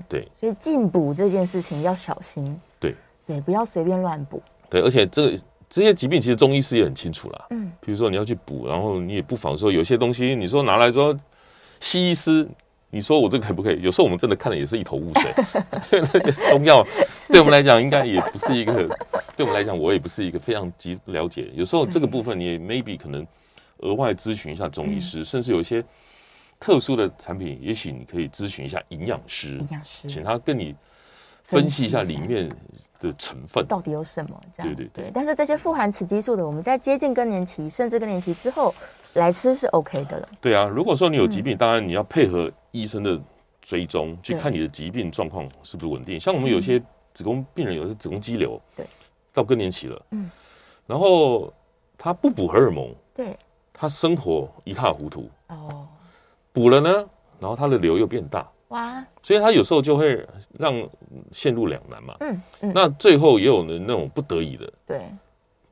[0.08, 2.60] 对，所以进补这件事情要小心。
[2.80, 2.96] 对
[3.26, 4.42] 对，不要随便乱补。
[4.70, 5.38] 对，而且这
[5.70, 7.46] 这些疾病其实中医师也很清楚啦。
[7.52, 11.18] 嗯，比如说你要去补，然后你也不妨说有些东西，你说拿来说
[11.80, 12.48] 西医师。
[12.94, 13.82] 你说我这个可不可以？
[13.82, 15.34] 有时候我们真的看的也是一头雾水。
[16.14, 16.86] 那个中药
[17.32, 18.86] 对我们来讲，应该也不是一个，
[19.34, 21.50] 对我们来讲，我也不是一个非常极了解。
[21.56, 23.26] 有时候这个部分，你也 maybe 可能
[23.78, 25.82] 额外咨询一下中医师，甚至有一些
[26.62, 30.74] 特殊的产品，也许你可以咨询一下营养师，营养师，请他跟你
[31.44, 32.50] 分析一下里面
[33.02, 33.66] 的成分。
[33.68, 34.42] 到底有什么。
[34.54, 35.12] 这样对对对。
[35.14, 38.74] 但是这些富含雌激素的，我们在接近更年期，甚至更年期之后
[39.16, 40.30] 来吃是 OK 的了。
[40.40, 42.50] 对啊，如果说你有疾病，当然你要配合。
[42.74, 43.22] 医生的
[43.62, 46.82] 追踪去看你的疾病状况是不是稳定，像我们有些
[47.14, 48.86] 子宫病人，有些子宫肌瘤，对，
[49.34, 50.32] 到更年期了，嗯，
[50.88, 51.54] 然后
[51.98, 53.38] 他不补荷尔蒙，对，
[53.74, 55.86] 他生活一塌糊涂，哦，
[56.54, 57.06] 补了呢，
[57.40, 60.26] 然后它的瘤又变大，哇，所以它有时候就会
[60.58, 60.74] 让
[61.32, 65.02] 陷入两难嘛，嗯嗯，那最后也有人那种不得已的，对，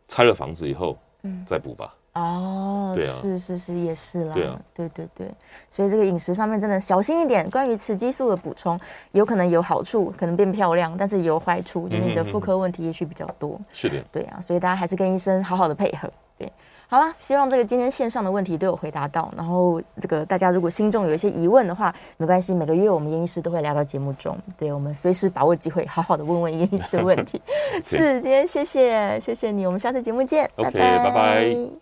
[0.08, 1.96] 拆了房子以后，嗯，再补吧。
[2.14, 4.34] 哦，对啊，是是是，也是啦。
[4.34, 5.28] 对啊，对对对，
[5.70, 7.48] 所以这个饮食上面真的小心一点。
[7.50, 8.78] 关于雌激素的补充，
[9.12, 13.62] 有可能有好处，可能变漂亮，但是也有坏处，就是你的妇科问题也许比较多。
[13.72, 16.12] 是的，对啊，所以大家还是跟医生好好的配合。
[16.38, 16.52] 对，
[16.92, 19.32] 好啦，希望这个今天线上的问题都有回答到。
[19.38, 24.36] 然后这个大家如果心中有一些疑问的话，没关系，每个月我们颜医师都会聊到节目中。
[24.58, 27.40] 对，我们随时把握机会，好好的问问颜医师的问题。
[27.84, 31.70] 是，今天谢谢谢谢你，我们下次节目见，拜拜拜拜。